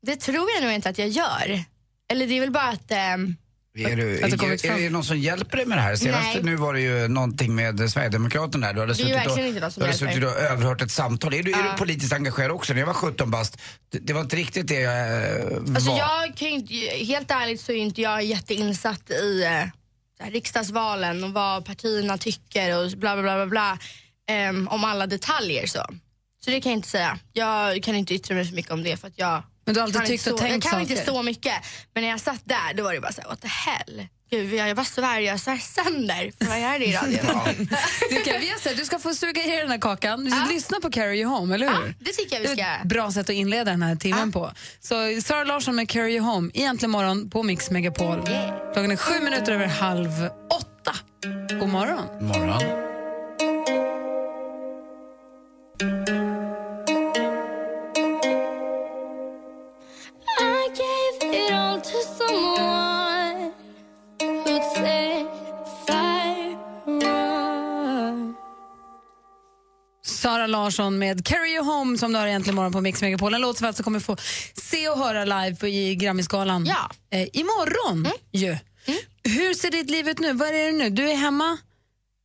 det 0.06 0.15
tror 0.15 0.49
jag 0.56 0.63
nog 0.63 0.71
inte 0.71 0.89
att 0.89 0.97
jag 0.97 1.08
gör. 1.10 1.63
Eller 2.12 2.28
det 2.28 2.34
är 2.38 2.41
väl 2.41 2.51
bara 2.51 2.69
att... 2.69 2.91
ehm, 2.91 3.36
Är, 3.77 3.95
du, 3.95 4.19
är, 4.19 4.65
är 4.65 4.77
det 4.79 4.89
någon 4.89 5.03
som 5.03 5.17
hjälper 5.17 5.57
dig 5.57 5.65
med 5.65 5.77
det 5.77 5.81
här? 5.81 5.95
Senast 5.95 6.43
nu 6.43 6.55
var 6.55 6.73
det 6.73 6.81
ju 6.81 7.07
någonting 7.07 7.55
med 7.55 7.91
Sverigedemokraterna 7.91 8.67
där. 8.67 8.73
Du 8.73 8.79
hade 8.79 8.91
är 8.91 8.95
suttit 8.95 9.27
och, 9.31 9.38
du 9.75 9.85
hade 9.85 9.97
suttit 9.97 10.23
och 10.23 10.29
överhört 10.31 10.81
ett 10.81 10.91
samtal. 10.91 11.33
Är 11.33 11.43
du, 11.43 11.51
är 11.51 11.57
Ja. 11.57 11.71
du 11.71 11.77
politiskt 11.77 12.13
engagerad 12.13 12.51
också? 12.51 12.73
När 12.73 12.79
jag 12.79 12.88
var 12.88 12.93
17 12.93 13.31
bast, 13.31 13.57
det, 13.91 13.99
det 13.99 14.13
var 14.13 14.21
inte 14.21 14.35
riktigt 14.35 14.67
det 14.67 14.79
jag 14.79 15.07
eh, 15.41 15.57
Alltså 15.75 15.91
var. 15.91 15.97
jag 15.97 16.35
kan 16.38 16.47
inte, 16.47 16.73
helt 17.05 17.31
ärligt 17.31 17.61
så 17.61 17.71
är 17.71 17.75
inte 17.77 18.01
jag 18.01 18.23
jätteinsatt 18.23 19.09
i 19.09 19.43
eh, 19.43 19.49
här, 19.49 20.31
riksdagsvalen 20.31 21.23
och 21.23 21.31
vad 21.33 21.65
partierna 21.65 22.17
tycker 22.17 22.77
och 22.85 22.91
bla 22.91 23.15
bla 23.15 23.21
bla 23.23 23.35
bla, 23.35 23.45
bla 23.45 23.79
ehm, 24.29 24.67
om 24.67 24.83
alla 24.83 25.07
detaljer 25.07 25.67
så. 25.67 25.85
Så 26.45 26.51
det 26.51 26.61
kan 26.61 26.71
jag 26.71 26.77
inte 26.77 26.89
säga. 26.89 27.19
Jag 27.33 27.83
kan 27.83 27.95
inte 27.95 28.13
yttra 28.13 28.35
mig 28.35 28.45
så 28.45 28.55
mycket 28.55 28.71
om 28.71 28.83
det 28.83 28.97
för 28.97 29.07
att 29.07 29.17
jag 29.17 29.43
Men 29.65 29.73
du 29.73 29.80
har 29.80 29.86
alltid 29.88 30.01
kan 30.01 30.08
tyckt 30.08 30.28
inte 30.28 30.34
och 30.34 30.39
så, 30.39 30.45
tänkt 30.45 30.65
Jag 30.65 30.71
kan 30.71 30.82
saker. 30.82 30.91
inte 30.95 31.06
så 31.12 31.23
mycket. 31.23 31.54
Men 31.93 32.04
när 32.04 32.10
jag 32.10 32.19
satt 32.19 32.41
där 32.43 32.73
då 32.73 32.84
var 32.84 32.93
det 32.93 33.01
bara 33.01 33.12
så 33.12 33.21
här, 33.21 33.30
what 33.30 33.41
the 33.41 33.47
hell. 33.47 34.08
Gud, 34.32 34.54
jag, 34.54 34.69
jag 34.69 34.75
bara 34.75 34.86
svär, 34.86 35.19
jag 35.19 35.39
svär 35.39 35.58
sönder 35.58 36.32
för 36.38 36.45
vad 36.45 36.62
gör 36.62 36.80
det 36.80 36.86
i 36.86 36.93
radion. 36.95 37.67
Du, 38.10 38.21
kan, 38.23 38.39
vi 38.39 38.54
du 38.78 38.86
ska 38.86 38.99
få 38.99 39.13
suga 39.13 39.43
i 39.43 39.47
dig 39.47 39.58
den 39.58 39.71
här 39.71 39.78
kakan. 39.78 40.25
Du 40.25 40.32
ska 40.32 40.45
lyssna 40.45 40.78
på 40.82 40.91
Carry 40.91 41.19
You 41.21 41.30
Home, 41.30 41.56
eller 41.56 41.67
hur? 41.67 41.73
Ja, 41.88 41.93
det 41.99 42.12
tycker 42.12 42.36
jag 42.36 42.41
vi 42.41 42.47
Det 42.47 42.54
ska 42.54 42.62
är 42.63 42.67
göra. 42.67 42.78
ett 42.82 42.84
bra 42.88 43.12
sätt 43.12 43.30
att 43.30 43.36
inleda 43.36 43.71
den 43.71 43.82
här 43.84 43.95
timmen 43.95 44.32
på. 44.32 44.51
Så 44.80 45.21
Sara 45.25 45.43
Larsson 45.43 45.75
med 45.75 45.89
Carry 45.89 46.12
You 46.13 46.25
Home, 46.25 46.51
egentligen 46.54 46.91
morgon 46.91 47.30
på 47.30 47.43
Mix 47.43 47.71
Megapol. 47.71 48.21
Klockan 48.73 48.91
är 48.91 48.95
sju 48.95 49.19
minuter 49.23 49.51
över 49.51 49.65
halv 49.67 50.10
åtta. 50.49 50.95
God 51.60 51.69
morgon. 51.69 52.28
Morgon. 52.28 52.85
Larsson 70.65 70.97
med 70.97 71.25
Carry 71.25 71.49
You 71.56 71.65
Home 71.65 71.97
som 71.97 72.13
du 72.13 72.19
har 72.19 72.28
egentligen 72.28 72.56
morgon 72.56 72.71
på 72.71 72.82
Mix 72.82 73.01
Megapol. 73.01 73.34
En 73.34 73.41
låt 73.41 73.58
som 73.58 73.65
vi 73.65 73.67
alltså 73.67 73.84
kommer 73.84 73.99
få 73.99 74.17
se 74.54 74.89
och 74.89 74.97
höra 74.97 75.25
live 75.25 75.56
på, 75.56 75.67
i 75.67 75.95
Grammisgalan 75.95 76.65
Ja. 76.65 76.89
eh, 77.17 77.28
imorgon. 77.34 78.08
Ju. 78.32 78.58
Hur 79.23 79.54
ser 79.54 79.71
ditt 79.71 79.89
liv 79.89 80.10
ut 80.10 80.19
nu? 80.19 80.34
Var 80.34 80.45
är 80.47 80.71
du 80.71 80.78
nu? 80.78 80.89
Du 80.89 81.10
är 81.12 81.15
hemma 81.15 81.58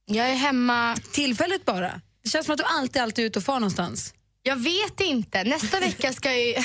Jag 0.06 0.30
är 0.30 0.34
hemma. 0.34 0.96
tillfälligt 1.12 1.64
bara. 1.64 2.00
Det 2.24 2.30
känns 2.30 2.46
som 2.46 2.52
att 2.52 2.58
du 2.58 2.64
alltid, 2.64 3.02
alltid 3.02 3.22
är 3.24 3.26
ute 3.26 3.38
och 3.38 3.44
far 3.44 3.54
någonstans. 3.60 4.14
Jag 4.42 4.56
vet 4.56 5.00
inte. 5.00 5.44
Nästa 5.44 5.80
vecka 5.80 6.12
ska 6.12 6.32
jag... 6.34 6.56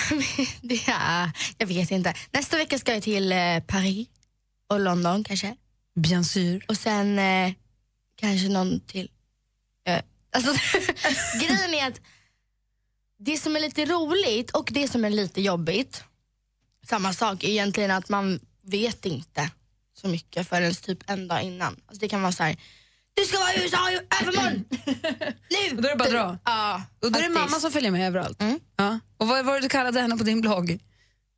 är, 0.88 1.32
jag 1.58 1.68
vet 1.68 1.92
inte. 1.92 2.14
Nästa 2.32 2.58
vecka 2.58 2.80
ska 2.80 2.94
jag 2.94 3.04
till 3.04 3.32
eh, 3.32 3.60
Paris 3.68 4.08
och 4.70 4.80
London 4.80 5.24
kanske. 5.24 5.56
Bien 5.96 6.26
sûr. 6.26 6.66
Och 6.68 6.78
sen 6.78 7.20
eh, 7.20 7.52
kanske 8.20 8.50
någon 8.50 8.80
till. 8.80 9.10
Eh, 9.88 10.00
alltså, 10.36 10.54
grejen 11.40 11.74
är 11.74 11.88
att 11.88 12.02
det 13.20 13.38
som 13.38 13.56
är 13.56 13.60
lite 13.60 13.86
roligt 13.86 14.52
och 14.52 14.70
det 14.72 14.88
som 14.88 15.06
är 15.06 15.10
lite 15.10 15.42
jobbigt, 15.42 16.04
samma 16.88 17.14
sak, 17.14 17.44
är 17.44 17.48
egentligen 17.50 17.92
att 17.92 18.10
man 18.10 18.40
vet 18.64 19.06
inte 19.06 19.50
så 20.02 20.08
mycket 20.08 20.50
förrän 20.50 20.74
typ 20.76 21.10
en 21.10 21.28
dag 21.28 21.42
innan. 21.44 21.82
Alltså, 21.86 22.00
det 22.00 22.10
kan 22.10 22.22
vara 22.22 22.32
så 22.32 22.44
här. 22.44 22.58
Du 23.14 23.26
ska 23.26 23.40
vara 23.40 23.54
i 23.54 23.62
USA 23.64 23.92
i 23.92 24.00
övermorgon! 24.22 24.66
nu! 25.50 25.76
Och 25.76 25.82
då 25.82 25.88
är 25.88 25.92
det 25.92 25.96
bara 25.96 26.04
att 26.04 26.12
dra. 26.12 26.38
Ja, 26.46 26.82
Och 27.02 27.12
då 27.12 27.20
är 27.20 27.24
det 27.24 27.28
faktiskt. 27.30 27.40
mamma 27.52 27.60
som 27.60 27.72
följer 27.72 27.92
med 27.92 28.08
överallt. 28.08 28.42
Mm. 28.42 28.60
Ja. 28.76 29.00
Och 29.18 29.28
vad 29.28 29.46
var 29.46 29.54
det 29.54 29.60
du 29.62 29.70
kallade 29.70 30.02
henne 30.02 30.18
på 30.18 30.24
din 30.24 30.42
blogg? 30.42 30.80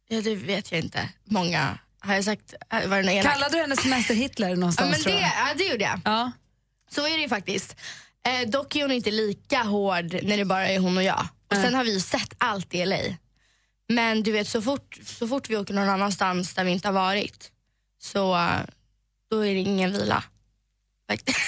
Ja, 0.08 0.22
det 0.22 0.36
vet 0.36 0.72
jag 0.72 0.82
inte. 0.82 1.10
Många. 1.24 1.80
Har 2.00 2.14
jag 2.16 2.24
sagt, 2.24 2.54
var 2.70 2.98
det 2.98 3.02
något 3.04 3.12
elakt? 3.12 3.34
Kallade 3.34 3.58
du 3.58 3.62
henne 3.62 3.76
semester-Hitler 3.76 4.50
Ja, 4.50 4.56
någonstans? 4.56 4.92
men 4.92 5.00
tror 5.02 5.14
det, 5.14 5.20
ja, 5.20 5.54
det 5.58 5.64
gjorde 5.64 5.84
jag. 5.84 6.00
Ja. 6.06 6.32
Så 6.92 7.08
är 7.08 7.12
det 7.12 7.22
ju 7.22 7.30
faktiskt. 7.30 7.76
Eh, 8.28 8.50
dock 8.50 8.76
är 8.76 8.82
hon 8.82 8.92
inte 8.92 9.12
lika 9.12 9.64
hård 9.64 10.20
när 10.24 10.38
det 10.38 10.46
bara 10.46 10.68
är 10.70 10.80
hon 10.80 10.98
och 10.98 11.04
jag. 11.04 11.28
Och 11.52 11.56
sen 11.56 11.74
har 11.76 11.84
vi 11.84 12.02
sett 12.02 12.34
allt 12.38 12.74
i 12.74 12.86
LA. 12.86 12.98
Men 13.90 14.24
du 14.24 14.32
vet 14.32 14.48
så 14.48 14.62
fort, 14.62 15.00
så 15.04 15.28
fort 15.28 15.50
vi 15.50 15.58
åker 15.58 15.74
någon 15.74 15.90
annanstans 15.90 16.54
där 16.54 16.64
vi 16.64 16.72
inte 16.72 16.88
har 16.88 16.94
varit 16.94 17.52
så 18.02 18.50
då 19.32 19.40
är 19.40 19.54
det 19.54 19.60
ingen 19.60 19.92
vila. 19.92 20.24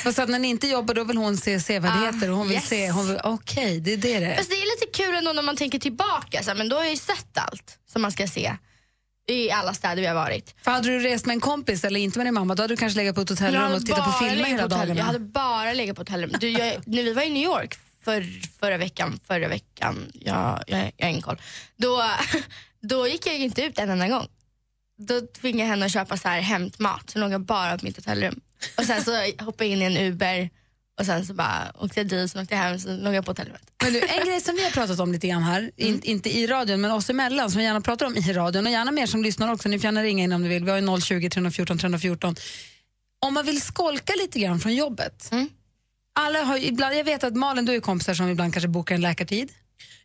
Och 0.06 0.16
så 0.16 0.22
att 0.22 0.30
när 0.30 0.40
ni 0.40 0.48
inte 0.48 0.68
jobbar 0.68 0.94
då 0.94 1.04
vill 1.04 1.18
hon 1.18 1.38
se 1.38 1.60
sevärdheter 1.60 2.32
och 2.32 2.38
hon 2.38 2.48
vill 2.48 2.58
yes. 2.58 2.68
se, 2.68 2.92
hon 2.92 3.08
vill, 3.08 3.20
okej 3.24 3.80
det 3.80 3.94
är 3.94 3.98
det 3.98 4.20
det 4.20 4.26
är. 4.26 4.36
Fast 4.36 4.50
det 4.50 4.56
är 4.56 4.82
lite 4.82 5.04
kul 5.04 5.16
ändå 5.16 5.34
när 5.34 5.42
man 5.42 5.56
tänker 5.56 5.80
tillbaka, 5.80 6.44
så 6.44 6.50
här, 6.50 6.58
men 6.58 6.70
då 6.70 6.76
har 6.76 6.84
jag 6.84 6.92
ju 6.92 6.98
sett 6.98 7.38
allt 7.38 7.80
som 7.92 8.02
man 8.02 8.12
ska 8.12 8.28
se 8.28 8.58
i 9.30 9.52
alla 9.52 9.74
städer 9.74 10.02
vi 10.02 10.08
har 10.08 10.16
varit. 10.16 10.56
För 10.62 10.72
hade 10.72 10.88
du 10.88 11.00
rest 11.00 11.26
med 11.26 11.34
en 11.34 11.40
kompis 11.40 11.84
eller 11.84 12.00
inte 12.00 12.20
med 12.20 12.26
din 12.26 12.34
mamma 12.34 12.56
då 12.56 12.64
hade 12.64 12.74
du 12.74 12.78
kanske 12.78 12.98
legat 12.98 13.16
på 13.16 13.22
ett 13.22 13.30
hotellrum 13.30 13.74
och 13.74 13.86
tittat 13.86 14.06
på 14.06 14.26
filmer 14.26 14.46
hela 14.46 14.68
dagarna. 14.68 14.96
Jag 14.96 15.06
hade 15.06 15.20
bara 15.20 15.74
legat 15.74 15.96
på 15.96 16.02
hotellrum. 16.02 16.32
Du, 16.40 16.50
jag, 16.50 16.88
när 16.88 17.04
vi 17.04 17.14
var 17.14 17.24
i 17.24 17.30
New 17.30 17.44
York 17.44 17.78
för, 18.04 18.26
förra 18.60 18.78
veckan, 18.78 19.20
förra 19.28 19.48
veckan, 19.48 20.12
jag, 20.14 20.64
jag, 20.68 20.92
jag 20.98 21.06
har 21.06 21.10
ingen 21.10 21.22
koll. 21.22 21.42
Då, 21.78 22.04
då 22.82 23.08
gick 23.08 23.28
jag 23.28 23.36
inte 23.36 23.62
ut 23.62 23.80
en 23.80 23.90
enda 23.90 24.08
gång. 24.08 24.28
Då 24.98 25.22
tvingade 25.22 25.64
jag 25.64 25.70
henne 25.70 25.86
att 25.86 25.92
köpa 25.92 26.18
så 26.18 26.28
här 26.28 26.42
hämtmat, 26.42 27.10
så 27.10 27.20
låg 27.20 27.32
jag 27.32 27.42
bara 27.42 27.78
på 27.78 27.86
mitt 27.86 27.96
hotellrum. 27.96 28.40
Och 28.78 28.84
sen 28.84 29.04
så 29.04 29.12
hoppade 29.40 29.66
jag 29.66 29.70
in 29.70 29.82
i 29.82 29.86
en 29.86 29.98
Uber 29.98 30.50
och 31.00 31.06
sen 31.06 31.26
så 31.26 31.34
bara 31.34 31.72
åkte 31.80 32.00
jag 32.00 32.08
dit, 32.08 32.32
sen 32.32 32.42
åkte 32.42 32.56
jag 32.56 32.62
hem, 32.62 32.80
så 32.80 32.96
låg 32.96 33.14
jag 33.14 33.26
på 33.26 33.32
hotellrummet. 33.32 33.62
Men 33.84 33.94
du, 33.94 34.02
en 34.02 34.26
grej 34.26 34.42
som 34.42 34.56
vi 34.56 34.64
har 34.64 34.72
pratat 34.72 35.00
om 35.00 35.12
lite 35.12 35.28
grann 35.28 35.44
här, 35.44 35.72
in, 35.76 36.02
inte 36.04 36.30
i 36.30 36.48
radion 36.48 36.82
men 36.82 36.92
oss 36.92 37.10
emellan, 37.10 37.52
som 37.52 37.60
vi 37.60 37.66
gärna 37.66 37.82
pratar 37.82 38.06
om 38.06 38.16
i 38.16 38.34
radion 38.34 38.66
och 38.66 38.72
gärna 38.72 38.92
mer 38.92 39.06
som 39.06 39.24
lyssnar 39.24 39.54
också, 39.54 39.70
ni 39.70 39.80
får 39.80 39.86
gärna 39.86 40.04
ringa 40.04 40.24
in 40.24 40.32
om 40.32 40.42
ni 40.44 40.50
vill, 40.50 40.64
vi 40.64 40.72
har 40.72 40.78
ju 40.78 41.02
020 41.02 41.30
314 41.30 41.78
314. 41.78 42.36
Om 43.26 43.34
man 43.34 43.46
vill 43.46 43.62
skolka 43.62 44.14
lite 44.22 44.40
grann 44.40 44.60
från 44.60 44.76
jobbet, 44.76 45.30
alla 46.16 46.44
har 46.44 46.58
ibland, 46.58 46.96
jag 46.96 47.04
vet 47.04 47.24
att 47.24 47.36
Malin 47.36 47.66
du 47.66 47.76
är 47.76 47.80
kompisar 47.80 48.14
som 48.14 48.30
ibland 48.30 48.54
kanske 48.54 48.68
bokar 48.68 48.96
en 48.96 49.02
läkartid. 49.02 49.52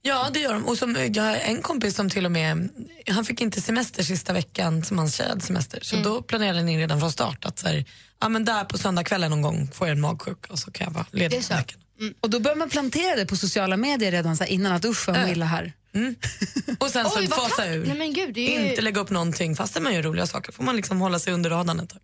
Ja, 0.02 0.30
det 0.32 0.40
gör 0.40 0.52
de. 0.54 0.64
Och 0.66 0.78
som, 0.78 0.96
jag 1.14 1.22
har 1.22 1.37
en 1.37 1.62
kompis 1.62 1.96
som 1.96 2.10
till 2.10 2.24
och 2.26 2.32
med, 2.32 2.68
han 3.10 3.24
fick 3.24 3.40
inte 3.40 3.60
semester 3.60 4.02
sista 4.02 4.32
veckan 4.32 4.84
som 4.84 4.98
hans 4.98 5.14
tjej 5.16 5.28
hade 5.28 5.40
semester. 5.40 5.78
Så 5.82 5.96
då 5.96 6.22
planerade 6.22 6.62
ni 6.62 6.78
redan 6.78 7.00
från 7.00 7.12
start 7.12 7.44
att 7.44 7.58
så 7.58 7.68
här, 7.68 7.84
ja, 8.20 8.28
men 8.28 8.44
där 8.44 8.64
på 8.64 8.78
söndagskvällen 8.78 9.30
någon 9.30 9.42
gång 9.42 9.70
får 9.74 9.87
jag 9.87 9.94
en 9.94 10.00
magsjuka 10.00 10.52
och 10.52 10.58
så 10.58 10.70
kan 10.70 10.84
jag 10.84 10.92
vara 10.94 11.06
ledig 11.10 11.44
så. 11.44 11.54
veckan. 11.54 11.80
Och 12.20 12.30
då 12.30 12.40
börjar 12.40 12.56
man 12.56 12.70
plantera 12.70 13.16
det 13.16 13.26
på 13.26 13.37
sociala 13.37 13.76
medier 13.76 14.12
redan 14.12 14.37
så 14.37 14.44
här 14.44 14.50
innan 14.50 14.72
att 14.72 14.84
usch 14.84 15.08
vad 15.08 15.20
mår 15.20 15.28
illa 15.28 15.44
här. 15.46 15.72
Och 16.78 16.90
sen 16.90 17.10
så 17.10 17.18
Oj, 17.18 17.28
fasa 17.28 17.66
ur. 17.66 17.94
Nej, 17.94 18.12
gud, 18.12 18.37
ju- 18.38 18.68
Inte 18.70 18.82
lägga 18.82 19.00
upp 19.00 19.10
någonting 19.10 19.56
fast 19.56 19.80
man 19.80 19.94
gör 19.94 20.02
roliga 20.02 20.26
saker. 20.26 20.52
får 20.52 20.64
man 20.64 20.76
liksom 20.76 21.00
hålla 21.00 21.18
sig 21.18 21.32
under 21.32 21.50
radarn 21.50 21.80
ett 21.80 21.88
tag. 21.90 22.00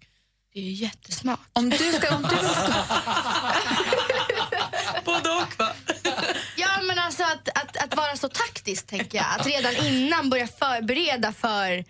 Det 0.54 0.61
är 0.61 0.64
ju 0.64 0.72
jättesmart. 0.72 1.40
Om 1.52 1.70
du 1.70 1.76
ska, 1.92 2.16
om 2.16 2.22
du 2.22 2.28
vill 2.28 2.44
så 8.76 8.83
taktisk 8.83 8.87
tänker 8.87 9.18
jag. 9.18 9.26
Att 9.38 9.46
redan 9.46 9.87
innan 9.87 10.30
börja 10.30 10.46
förbereda 10.46 11.33
för, 11.33 11.85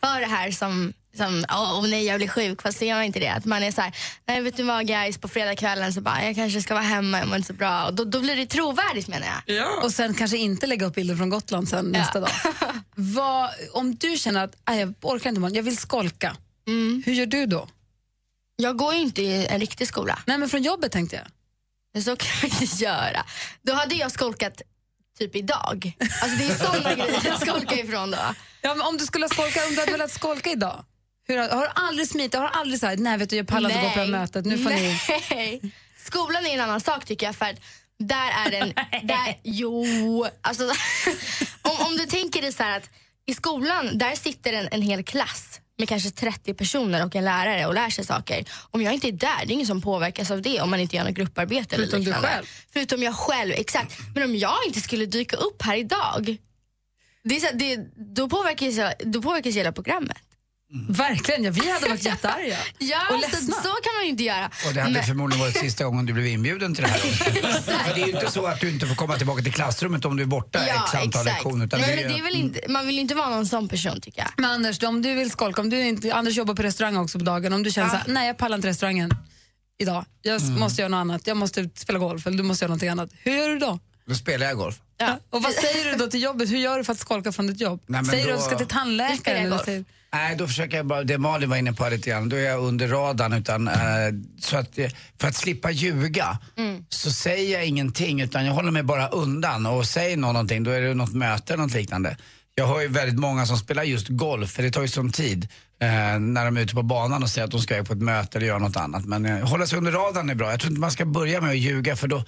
för 0.00 0.20
det 0.20 0.26
här 0.26 0.50
som, 0.50 0.92
som 1.16 1.44
åh 1.50 1.80
oh, 1.80 1.88
nej 1.88 2.04
jag 2.04 2.16
blir 2.18 2.28
sjuk, 2.28 2.62
fast 2.62 2.78
ser 2.78 2.94
man 2.94 3.02
inte 3.04 3.20
det. 3.20 3.28
Att 3.28 3.44
man 3.44 3.62
är 3.62 3.72
så 3.72 3.80
här, 3.80 3.92
nej 4.26 4.40
vet 4.42 4.56
du 4.56 4.62
vad 4.62 4.86
guys, 4.86 5.18
på 5.18 5.28
fredagskvällen 5.28 5.92
så 5.92 6.00
bara 6.00 6.24
jag 6.24 6.34
kanske 6.34 6.62
ska 6.62 6.74
vara 6.74 6.84
hemma, 6.84 7.18
jag 7.18 7.28
mår 7.28 7.36
inte 7.36 7.46
så 7.46 7.52
bra. 7.54 7.84
Och 7.86 7.94
då, 7.94 8.04
då 8.04 8.20
blir 8.20 8.36
det 8.36 8.46
trovärdigt 8.46 9.08
menar 9.08 9.26
jag. 9.26 9.56
Och 9.84 9.92
sen 9.92 10.14
kanske 10.14 10.36
inte 10.36 10.66
lägga 10.66 10.86
upp 10.86 10.94
bilder 10.94 11.16
från 11.16 11.28
Gotland 11.30 11.68
sen 11.68 11.84
nästa 11.86 12.20
dag. 12.20 12.30
Vad, 12.94 13.50
om 13.72 13.94
du 13.94 14.16
känner 14.16 14.44
att 14.44 14.56
"Aj, 14.64 14.78
jag 14.80 14.94
orkar 15.00 15.30
inte 15.30 15.38
imorgon, 15.38 15.54
jag 15.56 15.62
vill 15.62 15.76
skolka. 15.76 16.36
Hur 17.04 17.12
gör 17.12 17.26
du 17.26 17.46
då? 17.46 17.68
Jag 18.56 18.76
går 18.76 18.94
ju 18.94 19.00
inte 19.00 19.22
i 19.22 19.46
en 19.46 19.60
riktig 19.60 19.88
skola. 19.88 20.18
Nej 20.26 20.38
men 20.38 20.48
från 20.48 20.62
jobbet 20.62 20.92
tänkte 20.92 21.16
jag. 21.16 21.26
Så 22.04 22.16
kan 22.16 22.28
jag 22.42 22.62
inte 22.62 22.84
göra. 22.84 23.24
Då 23.62 23.72
hade 23.72 23.94
jag 23.94 24.12
skolkat 24.12 24.62
typ 25.18 25.36
idag. 25.36 25.96
Alltså 26.22 26.38
det 26.38 26.44
är 26.44 26.54
sådana 26.54 26.94
grejer 26.94 27.20
jag 27.24 27.40
skolkar 27.40 27.84
ifrån 27.84 28.10
då. 28.10 28.18
Ja, 28.60 28.74
men 28.74 28.86
om 28.86 28.96
du 28.96 29.06
skulle 29.06 29.28
skolka, 29.28 29.66
om 29.66 29.74
du 29.74 29.80
hade 29.80 29.92
velat 29.92 30.10
skolka 30.10 30.50
idag, 30.50 30.84
hur, 31.28 31.38
har 31.38 31.62
du 31.62 31.68
aldrig 31.74 32.08
smitit? 32.08 32.34
Har 32.34 32.42
du 32.42 32.48
aldrig 32.48 32.80
sagt 32.80 33.00
nej 33.00 33.18
vet 33.18 33.30
du 33.30 33.36
jag 33.36 33.46
pallar 33.46 33.70
inte 33.70 33.82
gå 33.82 33.88
på 33.88 33.98
det 33.98 34.04
här 34.04 34.10
mötet, 34.10 34.44
nu 34.44 34.58
får 34.58 34.70
ni... 34.70 35.00
Nej. 35.30 35.72
Skolan 35.96 36.46
är 36.46 36.54
en 36.54 36.60
annan 36.60 36.80
sak 36.80 37.04
tycker 37.04 37.26
jag 37.26 37.36
för 37.36 37.44
att 37.44 37.60
där 37.98 38.30
är 38.46 38.50
den, 38.50 38.72
där, 39.02 39.40
jo, 39.42 40.26
alltså 40.40 40.64
om, 41.62 41.86
om 41.86 41.96
du 41.96 42.06
tänker 42.06 42.42
dig 42.42 42.52
så 42.52 42.62
att 42.62 42.90
i 43.26 43.34
skolan 43.34 43.98
där 43.98 44.14
sitter 44.14 44.52
en, 44.52 44.68
en 44.70 44.82
hel 44.82 45.04
klass 45.04 45.60
med 45.78 45.88
kanske 45.88 46.10
30 46.10 46.54
personer 46.54 47.04
och 47.06 47.16
en 47.16 47.24
lärare 47.24 47.66
och 47.66 47.74
lär 47.74 47.90
sig 47.90 48.04
saker. 48.04 48.44
Om 48.70 48.82
jag 48.82 48.94
inte 48.94 49.08
är 49.08 49.12
där, 49.12 49.46
det 49.46 49.50
är 49.52 49.54
ingen 49.54 49.66
som 49.66 49.80
påverkas 49.80 50.30
av 50.30 50.42
det 50.42 50.60
om 50.60 50.70
man 50.70 50.80
inte 50.80 50.96
gör 50.96 51.04
något 51.04 51.14
grupparbete. 51.14 51.74
eller 51.74 51.84
Förutom 51.84 52.00
du 52.00 52.04
liknande. 52.06 52.28
själv. 52.28 52.46
Förutom 52.72 53.02
jag 53.02 53.14
själv, 53.14 53.52
exakt. 53.52 53.98
Men 54.14 54.22
om 54.22 54.36
jag 54.36 54.56
inte 54.66 54.80
skulle 54.80 55.06
dyka 55.06 55.36
upp 55.36 55.62
här 55.62 55.76
idag, 55.76 56.36
det 57.24 57.36
är 57.36 57.40
så, 57.40 57.56
det, 57.56 57.76
då, 58.14 58.28
påverkas, 58.28 58.74
jag- 58.74 58.94
då 59.04 59.22
påverkas 59.22 59.54
hela 59.56 59.72
programmet. 59.72 60.16
Verkligen, 60.88 61.44
ja, 61.44 61.50
vi 61.50 61.70
hade 61.72 61.88
varit 61.88 62.04
jättearga. 62.04 62.56
Ja, 62.78 63.00
Och 63.10 63.14
så, 63.14 63.30
ledsna. 63.30 63.54
så 63.54 63.68
kan 63.68 63.94
man 63.96 64.04
ju 64.04 64.08
inte 64.10 64.22
göra. 64.24 64.50
Och 64.68 64.74
det 64.74 64.80
hade 64.80 64.92
Men- 64.92 65.04
förmodligen 65.04 65.40
varit 65.44 65.56
sista 65.58 65.84
gången 65.84 66.06
du 66.06 66.12
blev 66.12 66.26
inbjuden 66.26 66.74
till 66.74 66.84
det 66.84 66.90
här. 66.90 66.98
För 67.62 67.94
det 67.94 68.02
är 68.02 68.06
ju 68.06 68.12
inte 68.12 68.30
så 68.30 68.46
att 68.46 68.60
du 68.60 68.70
inte 68.70 68.86
får 68.86 68.94
komma 68.94 69.16
tillbaka 69.16 69.42
till 69.42 69.52
klassrummet 69.52 70.04
om 70.04 70.16
du 70.16 70.22
är 70.22 70.26
borta 70.26 70.58
x 70.66 70.94
antal 70.94 71.24
lektioner. 71.24 71.66
utan 71.66 71.80
Nej, 71.80 71.88
det 71.90 71.96
men 71.96 72.04
är 72.04 72.08
det 72.08 72.14
ju- 72.14 72.20
är 72.20 72.24
väl 72.24 72.36
inte, 72.36 72.60
man 72.68 72.86
vill 72.86 72.94
ju 72.94 73.00
inte 73.00 73.14
vara 73.14 73.28
någon 73.30 73.46
sån 73.46 73.68
person 73.68 74.00
tycker 74.00 74.20
jag. 74.22 74.30
Men 74.36 74.50
Anders, 74.50 74.82
om 74.82 75.02
du 75.02 75.14
vill 75.14 75.30
skolka, 75.30 75.60
om 75.60 75.70
du 75.70 75.80
inte, 75.86 76.14
Anders 76.14 76.36
jobbar 76.36 76.54
på 76.54 76.62
restaurang 76.62 76.96
också 76.96 77.18
på 77.18 77.24
dagen, 77.24 77.52
om 77.52 77.62
du 77.62 77.70
känner 77.70 77.86
Ja. 77.88 77.90
så 77.92 77.96
här, 77.96 78.04
nej 78.08 78.26
jag 78.26 78.38
pallar 78.38 78.56
inte 78.56 78.68
restaurangen 78.68 79.10
idag, 79.78 80.04
jag 80.22 80.40
Mm. 80.42 80.60
måste 80.60 80.82
göra 80.82 80.88
något 80.88 80.98
annat, 80.98 81.26
jag 81.26 81.36
måste 81.36 81.68
spela 81.74 81.98
golf 81.98 82.26
eller 82.26 82.36
du 82.36 82.42
måste 82.42 82.64
göra 82.64 82.68
någonting 82.68 82.88
annat. 82.88 83.10
Hur 83.18 83.32
gör 83.36 83.48
du 83.48 83.58
då? 83.58 83.78
Då 84.06 84.14
spelar 84.14 84.46
jag 84.46 84.56
golf. 84.56 84.76
Ja. 84.96 85.18
Och 85.30 85.42
vad 85.42 85.52
säger 85.52 85.92
du 85.92 85.98
då 86.04 86.06
till 86.10 86.22
jobbet? 86.22 86.50
Hur 86.50 86.58
gör 86.58 86.78
du 86.78 86.84
för 86.84 86.92
att 86.92 86.98
skolka 86.98 87.32
från 87.32 87.46
ditt 87.46 87.60
jobb? 87.60 87.82
Nej, 87.86 88.02
men 88.02 88.10
säger 88.10 88.24
du 88.26 88.30
då- 88.32 88.36
att 88.38 88.44
du 88.44 88.48
ska 88.48 88.58
till 88.58 88.66
tandläkaren? 88.66 89.36
jag 89.42 89.46
Eller 89.46 89.64
säger... 89.64 89.84
Nej, 90.14 90.36
då 90.36 90.46
försöker 90.46 90.76
jag 90.76 90.86
bara, 90.86 91.04
det 91.04 91.18
Malin 91.18 91.50
var 91.50 91.56
inne 91.56 91.72
på 91.72 91.88
lite 91.88 92.10
grann, 92.10 92.28
då 92.28 92.36
är 92.36 92.40
jag 92.40 92.60
under 92.60 92.88
radarn 92.88 93.32
utan, 93.32 93.68
eh, 93.68 93.74
så 94.40 94.56
att, 94.56 94.78
eh, 94.78 94.90
för 95.20 95.28
att 95.28 95.34
slippa 95.34 95.70
ljuga 95.70 96.38
Mm. 96.56 96.84
så 96.88 97.12
säger 97.12 97.52
jag 97.58 97.66
ingenting 97.66 98.20
utan 98.20 98.46
jag 98.46 98.52
håller 98.52 98.70
mig 98.70 98.82
bara 98.82 99.08
undan 99.08 99.66
och 99.66 99.86
säger 99.86 100.16
någon 100.16 100.32
någonting, 100.34 100.64
då 100.64 100.70
är 100.70 100.80
det 100.80 100.94
något 100.94 101.12
möte 101.14 101.52
eller 101.54 101.62
något 101.62 101.74
liknande. 101.74 102.16
Jag 102.54 102.66
har 102.66 102.80
ju 102.80 102.88
väldigt 102.88 103.18
många 103.18 103.46
som 103.46 103.56
spelar 103.58 103.82
just 103.82 104.08
golf, 104.08 104.50
för 104.50 104.62
det 104.62 104.70
tar 104.70 104.82
ju 104.82 104.88
sån 104.88 105.12
tid 105.12 105.48
eh, 105.80 105.88
när 106.20 106.44
de 106.44 106.56
är 106.56 106.60
ute 106.60 106.74
på 106.74 106.82
banan 106.82 107.22
och 107.22 107.28
säger 107.28 107.44
att 107.44 107.50
de 107.50 107.60
ska 107.60 107.74
iväg 107.74 107.86
på 107.86 107.92
ett 107.92 107.98
möte 108.02 108.38
eller 108.38 108.46
göra 108.46 108.58
något 108.58 108.76
annat. 108.76 109.04
Men 109.04 109.26
eh, 109.26 109.48
hålla 109.48 109.66
sig 109.66 109.78
under 109.78 109.92
radarn 109.92 110.30
är 110.30 110.34
bra. 110.34 110.50
Jag 110.50 110.60
tror 110.60 110.70
inte 110.70 110.80
man 110.80 110.90
ska 110.90 111.04
börja 111.04 111.40
med 111.40 111.50
att 111.50 111.56
ljuga 111.56 111.96
för 111.96 112.08
då... 112.08 112.24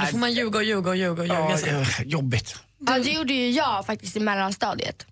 Då 0.00 0.06
får 0.10 0.18
man 0.18 0.32
ljuga 0.32 0.58
och 0.58 0.64
ljuga 0.64 0.90
och 0.90 0.96
ljuga 0.96 1.22
och 1.22 1.28
ljuga. 1.28 1.58
Ja, 1.66 1.80
eh, 1.80 2.02
jobbigt. 2.04 2.56
Ja, 2.86 2.98
det 2.98 3.10
gjorde 3.10 3.32
ju 3.32 3.50
jag 3.50 3.86
faktiskt 3.86 4.16
i 4.16 4.20
mellanstadiet. 4.20 5.06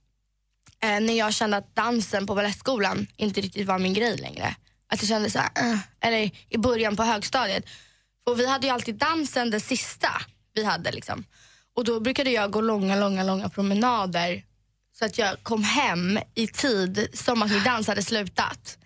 Eh, 0.83 1.01
när 1.01 1.15
jag 1.15 1.35
kände 1.35 1.57
att 1.57 1.77
dansen 1.77 2.27
på 2.27 2.35
balettskolan 2.35 3.07
inte 3.17 3.41
riktigt 3.41 3.67
var 3.67 3.79
min 3.79 3.95
grej 3.95 4.17
längre. 4.17 4.55
Att 4.93 5.03
jag 5.03 5.09
kände 5.09 5.31
så 5.31 5.39
här, 5.39 5.51
eh, 5.57 5.79
eller 6.01 6.31
i 6.49 6.59
början 6.59 6.97
på 6.97 7.03
högstadiet. 7.03 7.65
För 8.29 8.35
vi 8.35 8.47
hade 8.47 8.67
ju 8.67 8.73
alltid 8.73 8.95
dansen 8.95 9.51
det 9.51 9.61
sista 9.61 10.09
vi 10.55 10.65
hade 10.65 10.93
liksom. 10.93 11.25
Och 11.77 11.85
då 11.85 12.01
brukade 12.01 12.31
jag 12.31 12.51
gå 12.51 12.61
långa, 12.61 12.97
långa, 12.97 13.23
långa 13.23 13.49
promenader 13.49 14.43
så 14.99 15.05
att 15.05 15.19
jag 15.19 15.43
kom 15.43 15.65
hem 15.65 16.19
i 16.35 16.47
tid 16.47 17.09
som 17.15 17.43
att 17.43 17.51
min 17.51 17.65
dans 17.65 17.87
hade 17.87 18.03
slutat. 18.03 18.77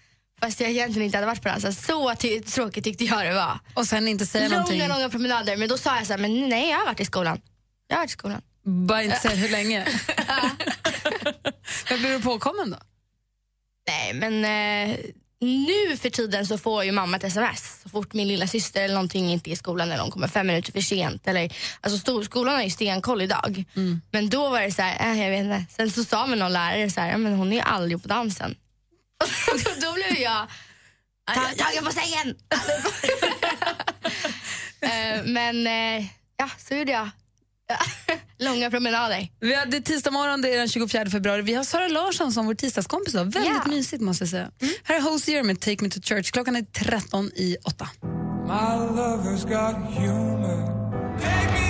Fast 0.40 0.61
jag 0.61 0.70
egentligen 0.70 1.07
inte 1.07 1.16
hade 1.16 1.26
varit 1.26 1.42
på 1.42 1.48
dansen. 1.48 1.74
Så 1.74 2.14
tråkigt 2.46 2.85
tyckte 2.85 3.04
jag 3.04 3.26
det 3.26 3.35
var. 3.35 3.59
Och 3.74 3.87
sen 3.87 4.09
inte 4.09 4.26
säga 4.26 4.48
någonting? 4.48 4.78
Långa, 4.78 4.94
långa 4.94 5.09
promenader. 5.11 5.57
Men 5.57 5.68
då 5.68 5.78
sa 5.78 5.96
jag 5.96 6.07
så 6.07 6.12
här, 6.12 6.20
men 6.20 6.48
nej 6.48 6.70
jag 6.70 6.78
har 6.78 6.87
varit 6.87 7.00
i 7.00 7.04
skolan. 7.04 7.40
Jag 7.88 7.96
har 7.96 8.02
varit 8.02 8.11
i 8.11 8.12
skolan. 8.12 8.42
Bara 8.64 9.02
inte 9.02 9.16
säga 9.16 9.35
hur 9.35 9.48
länge? 9.48 9.87
Men 11.90 11.99
blir 11.99 12.11
du 12.12 12.20
påkommen 12.20 12.70
då? 12.70 12.77
Nej, 13.88 14.12
men 14.14 14.44
eh, 14.44 14.97
nu 15.40 15.97
för 15.97 16.11
tiden 16.11 16.47
så 16.47 16.59
får 16.59 16.85
ju 16.85 16.92
mamma 16.92 17.16
ett 17.16 17.25
sms 17.25 17.81
så 17.83 17.88
fort 17.88 18.12
min 18.12 18.29
lilla 18.29 18.47
syster 18.47 18.83
eller 18.85 18.94
någonting 18.94 19.31
inte 19.33 19.51
är 19.51 19.53
i 19.53 19.57
skolan 19.57 19.92
eller 19.92 20.03
hon 20.03 20.11
kommer 20.11 20.29
fem 20.29 20.47
minuter 20.47 20.73
för 20.73 20.81
sent. 20.81 21.27
Eller, 21.29 21.57
alltså 21.81 21.99
stor, 21.99 22.23
skolan 22.23 22.55
har 22.55 22.62
ju 22.62 22.70
stenkoll 22.70 23.23
idag. 23.23 23.64
Men 24.11 24.29
då 24.29 24.49
var 24.51 24.61
det 24.61 24.73
så 24.73 24.83
här, 24.83 25.12
äh, 25.12 25.23
jag 25.23 25.31
vet 25.31 25.40
inte. 25.44 25.64
Sen 25.77 25.90
så 25.90 26.05
sa 26.05 26.27
väl 26.27 26.38
någon 26.38 26.53
lärare 26.53 26.90
så 26.90 27.01
här, 27.01 27.11
"Ja, 27.11 27.16
men 27.18 27.33
hon 27.33 27.53
är 27.53 27.57
ju 27.57 27.62
aldrig 27.62 28.03
på 28.03 28.09
dansen. 28.09 28.57
då 29.83 29.92
blev 29.92 30.18
jag 30.18 30.47
ta- 31.35 31.64
tagen 31.64 31.85
på 31.85 31.92
sängen. 31.92 32.37
Eh, 34.81 35.25
men 35.25 35.66
eh, 35.66 36.07
ja, 36.37 36.51
så 36.59 36.75
gjorde 36.75 36.92
jag. 36.92 37.11
Långa 38.38 38.70
promenader. 38.70 39.29
Vi 39.40 39.55
hade 39.55 39.81
tisdag 39.81 40.11
morgon, 40.11 40.42
det 40.42 40.55
är 40.55 40.59
den 40.59 40.68
24 40.68 41.07
februari. 41.11 41.42
Vi 41.42 41.55
har 41.55 41.64
Sara 41.64 41.88
Larsson 41.88 42.33
som 42.33 42.46
vår 42.46 42.55
tisdagskompis. 42.55 43.12
Då. 43.14 43.18
Väldigt 43.24 43.44
Ja. 43.46 43.62
mysigt 43.70 44.03
måste 44.03 44.22
jag 44.24 44.29
säga. 44.31 44.50
Här 44.85 44.96
är 44.96 45.00
Hosier 45.00 45.42
med 45.42 45.61
Take 45.61 45.85
Me 45.85 45.90
To 45.90 46.00
Church. 46.03 46.31
Klockan 46.33 46.57
är 46.57 46.62
13 46.62 47.27
i 47.35 47.57
8. 47.64 47.88
My 48.46 48.53
lover's 49.00 49.42
got 49.42 49.94
humor. 49.98 51.63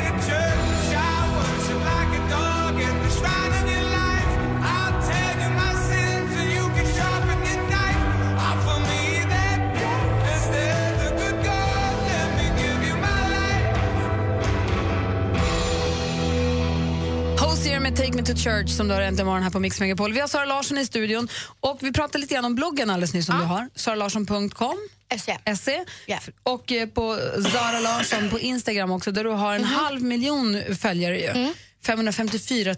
To 17.69 18.35
Church 18.37 18.71
som 18.71 18.89
du 18.89 18.95
har 18.95 19.01
äntligen 19.01 19.27
morgon 19.27 19.43
här 19.43 19.51
på 19.51 19.61
Mix 19.61 19.81
Megapol. 19.81 20.13
Vi 20.13 20.21
har 20.21 20.29
Sara 20.29 20.45
Larsson 20.45 20.79
i 20.79 20.87
studion 20.87 21.29
och 21.61 21.79
vi 21.83 21.93
pratade 21.93 22.19
lite 22.19 22.35
grann 22.35 22.45
om 22.45 22.55
bloggen 22.55 22.91
alldeles 22.91 23.15
nyss 23.15 23.27
som 23.27 23.39
du 23.39 23.45
har. 23.45 23.69
saralarsson.com 23.75 24.79
SE. 25.57 25.85
Och 26.43 26.73
eh, 26.73 26.89
på 26.89 27.19
Zara 27.53 27.81
Larsson 27.81 28.31
på 28.31 28.41
Instagram 28.41 28.91
också 28.91 29.13
där 29.13 29.25
du 29.25 29.31
har 29.31 29.55
en 29.55 29.61
Mhm. 29.63 29.71
halv 29.71 30.03
miljon 30.03 30.63
följare 30.79 31.21
ju. 31.21 31.27
Mm. 31.27 31.55
554 31.87 32.75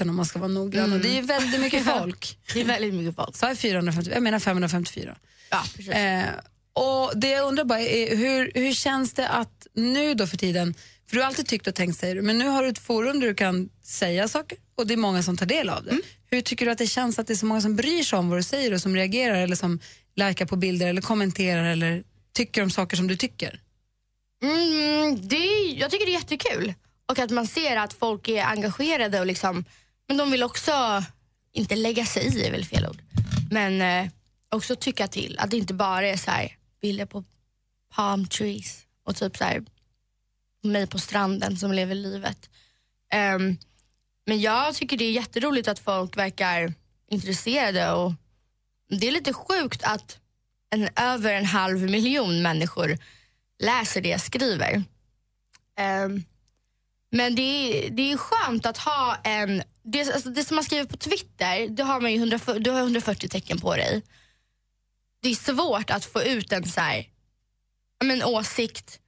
000 0.00 0.08
om 0.08 0.16
man 0.16 0.26
ska 0.26 0.38
vara 0.38 0.48
noggrann. 0.48 0.92
Och 0.92 1.00
det 1.00 1.18
är 1.18 1.22
väldigt 1.22 1.60
mycket 1.60 1.84
folk. 1.98 2.38
Det 2.54 2.60
är 2.60 2.64
väldigt 2.64 2.94
mycket 2.94 3.16
folk. 3.16 3.36
Så 3.36 3.46
jag, 3.46 3.58
450, 3.58 4.10
jag 4.14 4.22
menar 4.22 4.38
554. 4.38 5.16
Ja, 5.50 5.62
precis. 5.76 5.92
Eh, 5.92 6.24
och 6.72 7.12
det 7.16 7.28
jag 7.30 7.46
undrar 7.48 7.64
bara 7.64 7.80
är 7.80 8.16
hur, 8.16 8.52
hur 8.54 8.72
känns 8.72 9.12
det 9.12 9.28
att 9.28 9.66
nu 9.74 10.14
då 10.14 10.26
för 10.26 10.36
tiden, 10.36 10.74
för 11.10 11.16
du 11.16 11.22
har 11.22 11.26
alltid 11.28 11.46
tyckt 11.46 11.66
och 11.66 11.74
tänkt 11.74 11.98
säger 11.98 12.14
du, 12.14 12.22
men 12.22 12.38
nu 12.38 12.48
har 12.48 12.62
du 12.62 12.68
ett 12.68 12.78
forum 12.78 13.20
där 13.20 13.26
du 13.26 13.34
kan 13.34 13.68
säga 13.82 14.28
saker 14.28 14.58
och 14.74 14.86
det 14.86 14.94
är 14.94 14.98
många 14.98 15.22
som 15.22 15.36
tar 15.36 15.46
del 15.46 15.68
av 15.68 15.84
det. 15.84 15.98
Hur 16.30 16.40
tycker 16.40 16.66
du 16.66 16.72
att 16.72 16.78
det 16.78 16.86
känns 16.86 17.18
att 17.18 17.26
det 17.26 17.32
är 17.32 17.36
så 17.36 17.46
många 17.46 17.60
som 17.60 17.76
bryr 17.76 18.02
sig 18.02 18.18
om 18.18 18.28
vad 18.28 18.38
du 18.38 18.42
säger 18.42 18.72
och 18.72 18.80
som 18.80 18.96
reagerar 18.96 19.34
eller 19.34 19.56
som 19.56 19.80
likar 20.14 20.46
på 20.46 20.56
bilder 20.56 20.86
eller 20.86 21.02
kommenterar 21.02 21.64
eller 21.64 22.04
tycker 22.32 22.62
om 22.62 22.70
saker 22.70 22.96
som 22.96 23.06
du 23.06 23.16
tycker? 23.16 23.60
Mm, 24.42 25.28
det 25.28 25.36
är, 25.36 25.80
jag 25.80 25.90
tycker 25.90 26.06
det 26.06 26.12
är 26.12 26.20
jättekul. 26.20 26.74
Och 27.06 27.18
att 27.18 27.30
man 27.30 27.46
ser 27.46 27.76
att 27.76 27.92
folk 27.92 28.28
är 28.28 28.44
engagerade 28.44 29.20
och 29.20 29.26
liksom, 29.26 29.64
men 30.08 30.16
de 30.16 30.30
vill 30.30 30.42
också, 30.42 31.04
inte 31.52 31.76
lägga 31.76 32.06
sig 32.06 32.38
i 32.38 32.46
är 32.46 32.50
väl 32.50 32.64
fel 32.64 32.86
ord, 32.86 33.02
men 33.50 33.82
eh, 33.82 34.10
också 34.48 34.76
tycka 34.76 35.08
till. 35.08 35.38
Att 35.38 35.50
det 35.50 35.56
inte 35.56 35.74
bara 35.74 36.06
är 36.06 36.16
så 36.16 36.30
här, 36.30 36.56
bilder 36.82 37.06
på 37.06 37.24
palm 37.94 38.26
trees 38.26 38.78
och 39.04 39.16
typ 39.16 39.36
så 39.36 39.44
här, 39.44 39.64
mig 40.62 40.86
på 40.86 40.98
stranden 40.98 41.56
som 41.56 41.72
lever 41.72 41.94
livet. 41.94 42.50
Um, 43.36 43.58
men 44.26 44.40
jag 44.40 44.74
tycker 44.74 44.96
det 44.96 45.04
är 45.04 45.12
jätteroligt 45.12 45.68
att 45.68 45.78
folk 45.78 46.16
verkar 46.16 46.74
intresserade 47.10 47.92
och 47.92 48.12
det 48.88 49.08
är 49.08 49.12
lite 49.12 49.32
sjukt 49.32 49.82
att 49.84 50.18
en, 50.70 50.88
över 50.96 51.34
en 51.34 51.44
halv 51.44 51.80
miljon 51.90 52.42
människor 52.42 52.98
läser 53.58 54.00
det 54.00 54.08
jag 54.08 54.20
skriver. 54.20 54.74
Um, 56.04 56.24
men 57.10 57.34
det 57.34 57.42
är, 57.42 57.90
det 57.90 58.12
är 58.12 58.16
skönt 58.16 58.66
att 58.66 58.78
ha 58.78 59.16
en... 59.24 59.62
Det, 59.82 60.12
alltså 60.12 60.30
det 60.30 60.44
som 60.44 60.54
man 60.54 60.64
skriver 60.64 60.84
på 60.84 60.96
Twitter, 60.96 61.68
det 61.68 61.82
har 61.82 62.00
man 62.00 62.12
ju 62.12 62.18
140, 62.18 62.62
du 62.62 62.70
har 62.70 62.80
140 62.80 63.28
tecken 63.28 63.60
på 63.60 63.76
dig. 63.76 64.02
Det 65.22 65.28
är 65.28 65.34
svårt 65.34 65.90
att 65.90 66.04
få 66.04 66.22
ut 66.22 66.52
en 66.52 66.68
så 66.68 66.80
här, 66.80 67.06
men, 68.04 68.24
åsikt 68.24 69.00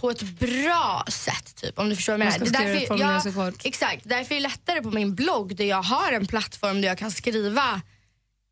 på 0.00 0.10
ett 0.10 0.22
bra 0.22 1.04
sätt, 1.08 1.56
typ, 1.56 1.78
om 1.78 1.88
du 1.88 1.96
förstår 1.96 2.12
vad 2.12 2.26
jag 2.26 2.32
menar. 2.32 2.52
därför, 2.52 2.98
jag, 2.98 3.34
kort. 3.34 3.66
exakt, 3.66 4.00
därför 4.04 4.34
är 4.34 4.36
det 4.36 4.42
lättare 4.42 4.82
på 4.82 4.90
min 4.90 5.14
blogg 5.14 5.56
där 5.56 5.64
jag 5.64 5.82
har 5.82 6.12
en 6.12 6.26
plattform 6.26 6.80
där 6.80 6.88
jag 6.88 6.98
kan 6.98 7.10
skriva 7.10 7.80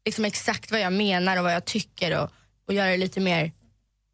liksom 0.05 0.25
exakt 0.25 0.71
vad 0.71 0.81
jag 0.81 0.93
menar 0.93 1.37
och 1.37 1.43
vad 1.45 1.55
jag 1.55 1.65
tycker 1.65 2.19
och, 2.19 2.31
och 2.69 2.75
göra 2.75 2.91
det 2.91 2.97
lite 2.97 3.21
mer 3.21 3.53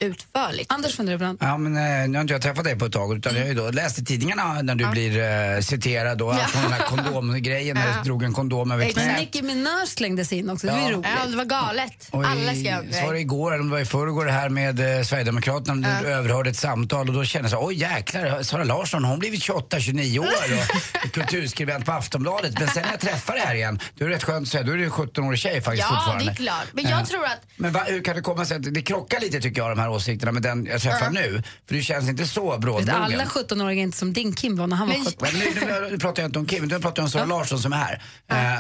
utförligt. 0.03 0.73
Anders 0.73 0.97
funderar 0.97 1.15
ibland. 1.15 1.39
Ja, 1.41 1.59
men 1.59 1.77
eh, 1.77 2.09
nu 2.09 2.19
har 2.19 2.23
inte 2.23 2.35
jag 2.35 2.43
träffat 2.43 2.65
dig 2.65 2.79
på 2.79 2.85
ett 2.85 2.93
tag 2.93 3.17
utan 3.17 3.35
jag 3.35 3.41
har 3.43 3.49
ju 3.49 3.55
då 3.55 3.71
läst 3.71 3.99
i 3.99 4.05
tidningarna 4.05 4.63
när 4.63 4.75
du 4.75 4.87
blir 4.87 5.19
eh, 5.55 5.61
citerad 5.61 6.23
och 6.23 6.35
allt 6.35 6.51
från 6.51 6.63
den 6.63 6.73
här 6.73 6.83
kondomgrejen 6.87 7.77
när 7.77 7.95
du 7.99 8.03
drog 8.05 8.23
en 8.23 8.33
kondom 8.33 8.71
över 8.73 8.85
Men 8.85 8.93
knät. 8.93 9.19
Nicki 9.21 9.43
Minaj 9.43 9.87
slängdes 9.87 10.33
in 10.33 10.51
också, 10.51 10.67
det 10.67 10.73
var 10.73 10.81
ju 10.81 10.85
Ja. 10.87 10.93
roligt. 10.97 11.09
Ja, 11.25 11.27
det 11.31 11.37
var 11.37 11.45
galet. 11.45 12.09
Och 12.11 12.25
Alla 12.27 12.53
i, 12.53 12.61
skrev 12.61 12.79
om 12.81 12.93
så 12.93 13.07
var 13.07 13.13
det 13.13 13.21
igår, 13.21 13.53
eller 13.53 13.61
om 13.63 13.69
det 13.69 13.73
var 13.73 13.81
i 13.81 13.85
förrgår 13.85 14.25
det 14.25 14.33
här 14.33 14.49
med 14.49 14.99
eh, 14.99 15.05
Sverigedemokraterna, 15.05 15.75
när 15.75 16.03
du 16.03 16.09
överhörde 16.09 16.51
ett 16.51 16.57
samtal 16.57 17.09
och 17.09 17.15
då 17.15 17.25
kände 17.25 17.49
jag 17.51 17.61
så 17.61 17.67
oj 17.67 17.75
jäklar, 17.81 18.43
Sara 18.43 18.65
Larsson 18.65 19.03
hon 19.05 19.11
har 19.11 19.19
blivit 19.19 19.41
28-29 19.43 20.19
år 20.19 20.27
och 20.27 21.13
kulturskribent 21.13 21.85
på 21.87 21.93
Aftonbladet. 21.93 22.59
Men 22.59 22.69
sen 22.69 22.83
när 22.83 22.91
jag 22.91 23.01
träffar 23.01 23.35
det 23.35 23.41
här 23.41 23.55
igen, 23.55 23.81
då 23.99 24.05
är 24.05 24.09
rätt 24.09 24.25
skönt 24.25 24.43
att 24.47 24.49
säga, 24.53 24.63
då 24.63 24.73
är 24.73 24.77
det 24.77 24.85
en 24.85 24.91
17-årig 24.91 25.39
tjej 25.39 25.61
faktiskt 25.63 25.87
Ja, 25.91 25.97
fortfarande. 25.97 26.25
det 26.25 26.31
är 26.31 26.35
klart. 26.35 26.67
Men 26.73 26.85
jag 26.89 27.09
tror 27.09 27.25
att 27.25 27.39
Men 27.57 27.73
va, 27.73 27.83
hur 27.87 28.05
kan 28.05 28.17
det 28.17 28.23
komma 28.23 28.45
sig 28.45 28.57
att 28.57 28.75
det 28.75 28.83
krockar 28.83 29.21
lite 29.21 29.41
tycker 29.41 29.61
jag 29.63 29.71
de 29.71 29.79
här 29.79 29.91
åsikterna 29.93 30.33
med 30.33 30.43
den 30.43 30.67
jag 30.67 30.81
träffar 30.81 31.05
Ja. 31.05 31.11
nu? 31.11 31.43
För 31.69 31.75
du 31.75 31.83
känns 31.83 32.09
inte 32.09 32.27
så 32.27 32.59
brådmogen. 32.59 33.03
alla 33.03 33.25
17-åringar 33.25 33.81
är 33.81 33.87
inte 33.87 33.99
som 33.99 34.13
din 34.13 34.33
Kim 34.35 34.57
var 34.57 34.67
när 34.67 34.77
han 34.77 34.89
var 34.89 34.95
Men- 34.95 35.05
17. 35.05 35.29
Men 35.33 35.41
nu, 35.41 35.91
nu, 35.91 35.99
pratar 35.99 36.23
jag 36.23 36.29
inte 36.29 36.39
om 36.39 36.47
Kim, 36.47 36.65
nu 36.65 36.81
pratar 36.81 37.03
jag 37.03 37.05
om 37.05 37.11
Sara 37.11 37.25
Larsson 37.25 37.59
som 37.59 37.73
är 37.73 37.77
här. 37.77 38.03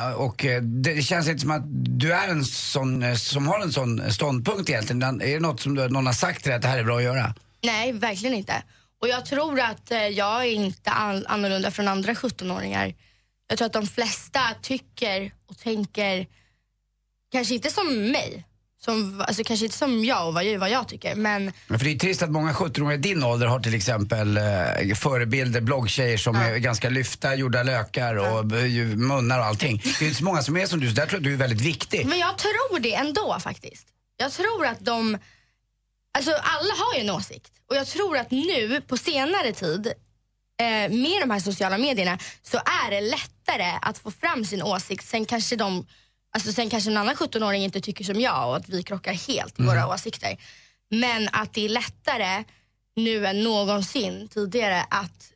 Eh, 0.09 0.12
och 0.12 0.45
eh, 0.45 0.62
det, 0.62 0.95
det 0.95 1.03
känns 1.03 1.29
inte 1.29 1.40
som 1.40 1.51
att 1.51 1.62
du 2.01 2.12
är 2.12 2.29
en 2.29 2.45
sån 2.45 3.03
eh, 3.03 3.14
som 3.14 3.47
har 3.49 3.61
en 3.61 3.73
sån 3.73 4.12
ståndpunkt 4.12 4.71
egentligen. 4.71 5.03
Är 5.03 5.35
det 5.35 5.40
något 5.40 5.61
som 5.61 5.75
du, 5.75 5.88
någon 5.88 6.07
har 6.07 6.12
sagt 6.12 6.42
till 6.42 6.49
dig 6.51 6.57
att 6.57 6.62
det 6.62 6.68
här 6.68 6.79
är 6.79 6.85
bra 6.85 6.97
att 6.97 7.03
göra? 7.03 7.35
Nej, 7.62 7.92
verkligen 7.92 8.35
inte. 8.37 8.62
Och 9.01 9.09
jag 9.09 9.27
tror 9.27 9.61
att 9.61 9.90
jag 10.12 10.40
är 10.45 10.51
inte 10.53 10.90
all, 10.90 11.27
annorlunda 11.29 11.71
från 11.71 11.88
andra 11.88 12.12
17-åringar. 12.14 12.95
Jag 13.49 13.59
tror 13.59 13.66
att 13.66 13.73
de 13.73 13.87
flesta 13.87 14.40
tycker 14.62 15.33
och 15.47 15.59
tänker, 15.59 16.27
kanske 17.33 17.55
inte 17.55 17.71
som 17.71 18.11
mig, 18.11 18.45
som, 18.85 19.21
alltså 19.21 19.45
kanske 19.45 19.66
inte 19.66 19.79
som 19.79 20.05
jag 20.05 20.29
och 20.29 20.35
vad 20.35 20.45
jag, 20.45 20.59
vad 20.59 20.71
jag 20.71 20.88
tycker, 20.88 21.14
men 21.14 21.53
Men 21.66 21.79
för 21.79 21.87
det 21.87 21.92
är 21.92 21.99
trist 21.99 22.23
att 22.23 22.31
många 22.31 22.53
17-åringar 22.53 22.92
i 22.95 22.97
din 22.97 23.25
ålder 23.25 23.47
har 23.47 23.61
till 23.61 23.75
exempel 23.75 24.37
eh, 24.37 24.95
förebilder, 24.97 25.61
bloggtjejer 25.61 26.18
som 26.18 26.37
är 26.37 26.57
ganska 26.59 26.88
lyfta, 26.90 27.35
gjorda 27.35 27.62
lökar 27.62 28.14
och 28.14 28.38
eh, 28.59 28.87
munnar 28.87 29.38
och 29.38 29.45
allting. 29.45 29.83
Det 29.85 30.05
är 30.05 30.09
inte 30.09 30.18
så 30.18 30.25
många 30.25 30.42
som 30.42 30.57
är 30.57 30.66
som 30.66 30.81
du, 30.81 30.88
så 30.88 30.95
där 30.95 31.07
tror 31.07 31.16
jag 31.21 31.23
du 31.23 31.33
är 31.33 31.37
väldigt 31.37 31.61
viktig. 31.61 32.07
Men 32.07 32.18
jag 32.18 32.38
tror 32.38 32.79
det 32.81 32.95
ändå 32.95 33.38
faktiskt. 33.40 33.87
Jag 34.16 34.33
tror 34.33 34.66
att 34.66 34.81
de, 34.81 35.18
alltså 36.18 36.31
alla 36.31 36.75
har 36.75 36.95
ju 36.95 37.01
en 37.01 37.11
åsikt. 37.11 37.53
Och 37.71 37.77
jag 37.77 37.87
tror 37.87 38.16
att 38.18 38.31
nu 38.31 38.81
på 38.81 38.97
senare 38.97 39.53
tid 39.53 39.87
eh, 40.61 40.90
med 40.90 41.21
de 41.21 41.31
här 41.31 41.40
sociala 41.40 41.79
medierna 41.79 42.18
så 42.42 42.57
är 42.57 42.90
det 42.90 43.01
lättare 43.01 43.79
att 43.83 43.99
få 43.99 44.11
fram 44.11 44.45
sin 44.45 44.62
åsikt. 44.62 45.09
Sen 45.09 45.25
kanske 45.25 45.57
de, 45.57 45.87
alltså 46.33 46.53
sen 46.53 46.71
kanske 46.71 46.90
en 46.90 46.97
annan 46.97 47.14
17-åring 47.14 47.64
inte 47.64 47.81
tycker 47.81 48.05
som 48.05 48.21
jag 48.21 48.49
och 48.49 48.57
att 48.57 48.68
vi 48.68 48.83
krockar 48.83 49.12
helt 49.12 49.61
i 49.61 49.62
våra 49.62 49.88
åsikter. 49.88 50.37
Men 50.90 51.29
att 51.33 51.55
det 51.55 51.64
är 51.64 51.68
lättare 51.68 52.45
nu 52.97 53.27
än 53.27 53.42
någonsin 53.42 54.29
tidigare 54.29 54.85
att 54.90 55.29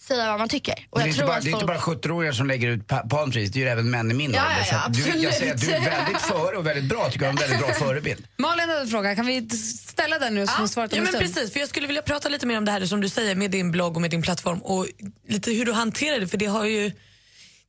säga 0.00 0.30
vad 0.30 0.38
man 0.38 0.48
tycker. 0.48 0.86
Och 0.90 0.98
det 0.98 1.02
är, 1.02 1.06
jag 1.06 1.08
inte 1.08 1.18
tror 1.18 1.26
bara, 1.28 1.36
att 1.36 1.42
det 1.44 1.48
är 1.50 1.52
inte 1.52 1.66
folk- 1.66 2.02
bara 2.04 2.12
17-åringar 2.12 2.32
som 2.32 2.46
lägger 2.46 2.68
ut 2.68 2.86
pa- 2.86 3.08
palm 3.08 3.32
trees, 3.32 3.50
det 3.50 3.58
är 3.58 3.60
ju 3.64 3.68
även 3.68 3.90
män 3.90 4.10
i 4.10 4.14
min 4.14 4.32
Ja, 4.32 4.42
ålder. 4.42 4.68
ja, 4.70 4.82
ja, 4.86 5.12
du, 5.12 5.22
jag 5.22 5.34
säger 5.34 5.54
att 5.54 5.60
du 5.60 5.70
är 5.72 5.80
väldigt 5.80 6.22
före 6.22 6.56
och 6.56 6.66
väldigt 6.66 6.84
bra, 6.84 7.10
tycker 7.10 7.26
jag, 7.26 7.34
och 7.34 7.42
en 7.42 7.48
väldigt 7.50 7.66
bra 7.66 7.74
förebild. 7.86 8.26
Malin 8.36 8.68
hade 8.68 8.80
en 8.80 8.88
fråga, 8.88 9.14
kan 9.16 9.26
vi 9.26 9.48
ställa 9.88 10.18
den 10.18 10.34
nu 10.34 10.46
så 10.46 10.52
Ja, 10.76 10.82
om 10.82 10.88
en 10.90 10.98
men 10.98 11.06
stund? 11.06 11.18
precis, 11.24 11.52
för 11.52 11.60
jag 11.60 11.68
skulle 11.68 11.86
vilja 11.86 12.02
prata 12.02 12.28
lite 12.28 12.46
mer 12.46 12.58
om 12.58 12.64
det 12.64 12.72
här 12.72 12.86
som 12.86 13.00
du 13.00 13.08
säger 13.08 13.34
med 13.34 13.50
din 13.50 13.70
blogg 13.70 13.94
och 13.96 14.00
med 14.02 14.10
din 14.10 14.22
plattform 14.22 14.58
och 14.58 14.86
lite 15.28 15.50
hur 15.50 15.64
du 15.64 15.72
hanterar 15.72 16.20
det 16.20 16.26
för 16.28 16.36
det 16.38 16.46
har 16.46 16.64
ju 16.64 16.92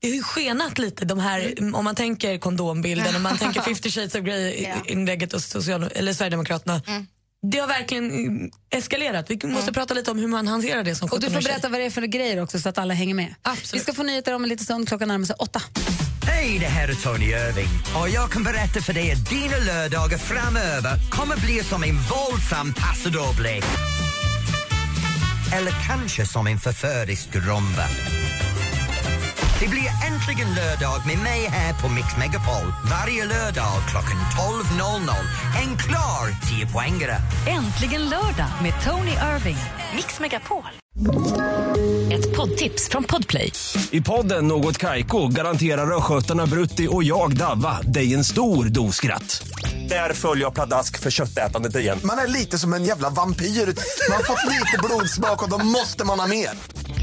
det 0.06 0.10
har 0.12 0.16
ju 0.16 0.24
skenat 0.24 0.78
lite 0.78 1.06
de 1.06 1.20
här, 1.20 1.54
Mm. 1.58 1.76
om 1.76 1.86
man 1.86 1.96
tänker 1.96 2.38
kondombilden, 2.38 3.16
om 3.16 3.24
man 3.24 3.38
tänker 3.38 3.62
50 3.72 3.90
shades 3.92 4.16
of 4.16 4.22
Grey-inlägget 4.22 5.34
hos 5.34 5.46
social, 5.46 5.84
eller 5.96 6.14
Sverigedemokraterna. 6.14 6.82
Mm. 6.88 7.08
Det 7.52 7.58
har 7.60 7.68
verkligen 7.68 8.12
mm, 8.12 8.52
eskalerat. 8.76 9.26
Vi 9.30 9.40
måste 9.48 9.74
prata 9.74 9.94
lite 9.94 10.12
om 10.12 10.20
hur 10.20 10.28
man 10.28 10.48
hanterar 10.48 10.84
det 10.84 10.96
som 10.96 11.10
Och 11.12 11.20
du 11.20 11.26
får 11.26 11.32
17-årig 11.32 11.44
tjej. 11.44 11.52
berätta 11.54 11.70
vad 11.70 11.80
det 11.80 11.86
är 11.86 11.90
för 11.90 12.02
grejer 12.02 12.44
också 12.44 12.60
så 12.60 12.70
att 12.70 12.78
alla 12.78 12.94
hänger 12.94 13.16
med. 13.16 13.36
Absolut. 13.42 13.74
Vi 13.74 13.80
ska 13.80 13.94
få 13.94 14.04
nyheter 14.04 14.34
om 14.36 14.44
en 14.44 14.50
liten 14.50 14.66
stund, 14.66 14.88
klockan 14.88 15.08
närmar 15.08 15.26
sig 15.26 15.36
åtta. 15.40 15.62
Hej, 16.28 16.58
det 16.60 16.66
här 16.66 16.88
är 16.88 16.94
Tony 16.94 17.26
Irving 17.26 17.68
och 18.02 18.10
jag 18.10 18.32
kan 18.32 18.44
berätta 18.44 18.82
för 18.82 18.94
dig 18.94 19.12
att 19.12 19.30
dina 19.30 19.58
lördagar 19.58 20.18
framöver 20.18 21.10
kommer 21.12 21.38
bli 21.38 21.64
som 21.64 21.84
en 21.84 21.96
våldsam 21.98 22.74
paso 22.74 23.10
doble. 23.10 23.62
Eller 25.54 25.74
kanske 25.88 26.26
som 26.26 26.48
en 26.48 26.60
förförisk 26.60 27.28
rumba. 27.36 27.86
Det 29.60 29.68
blir 29.68 29.88
äntligen 30.12 30.48
lördag 30.56 31.02
med 31.08 31.18
mig 31.18 31.46
här 31.46 31.74
på 31.82 31.90
Mix 31.90 32.18
Megapol 32.18 32.74
varje 32.92 33.26
lördag 33.26 33.74
klockan 33.90 34.18
12.00. 34.80 35.10
En 35.64 35.78
klar 35.78 36.28
10-poängare. 36.42 37.16
Äntligen 37.48 38.02
lördag 38.02 38.50
med 38.64 38.74
Tony 38.86 39.12
Irving. 39.12 39.58
Mix 39.96 40.20
Megapol. 40.20 40.64
Ett 42.12 42.36
poddtips 42.36 42.90
från 42.90 43.04
Podplay. 43.04 43.52
I 43.92 44.02
podden 44.02 44.48
Något 44.48 44.78
Kaiko 44.78 45.28
garanterar 45.28 45.98
östgötarna 45.98 46.46
Brutti 46.46 46.88
och 46.92 47.04
jag, 47.04 47.38
Davva, 47.38 47.82
dig 47.82 48.14
en 48.14 48.24
stor 48.24 48.66
dos 48.66 48.96
skratt. 48.96 49.48
Där 49.90 50.14
följer 50.14 50.44
jag 50.44 50.54
pladask 50.54 51.00
för 51.00 51.12
köttätandet 51.12 51.76
igen. 51.76 52.00
Man 52.04 52.20
är 52.20 52.28
lite 52.28 52.58
som 52.58 52.74
en 52.74 52.84
jävla 52.86 53.10
vampyr. 53.10 53.46
Man 53.46 54.18
har 54.18 54.24
fått 54.24 54.52
lite 54.52 54.78
blodsmak 54.84 55.44
och 55.44 55.50
då 55.50 55.66
måste 55.66 56.06
man 56.06 56.20
ha 56.20 56.28
mer. 56.28 56.50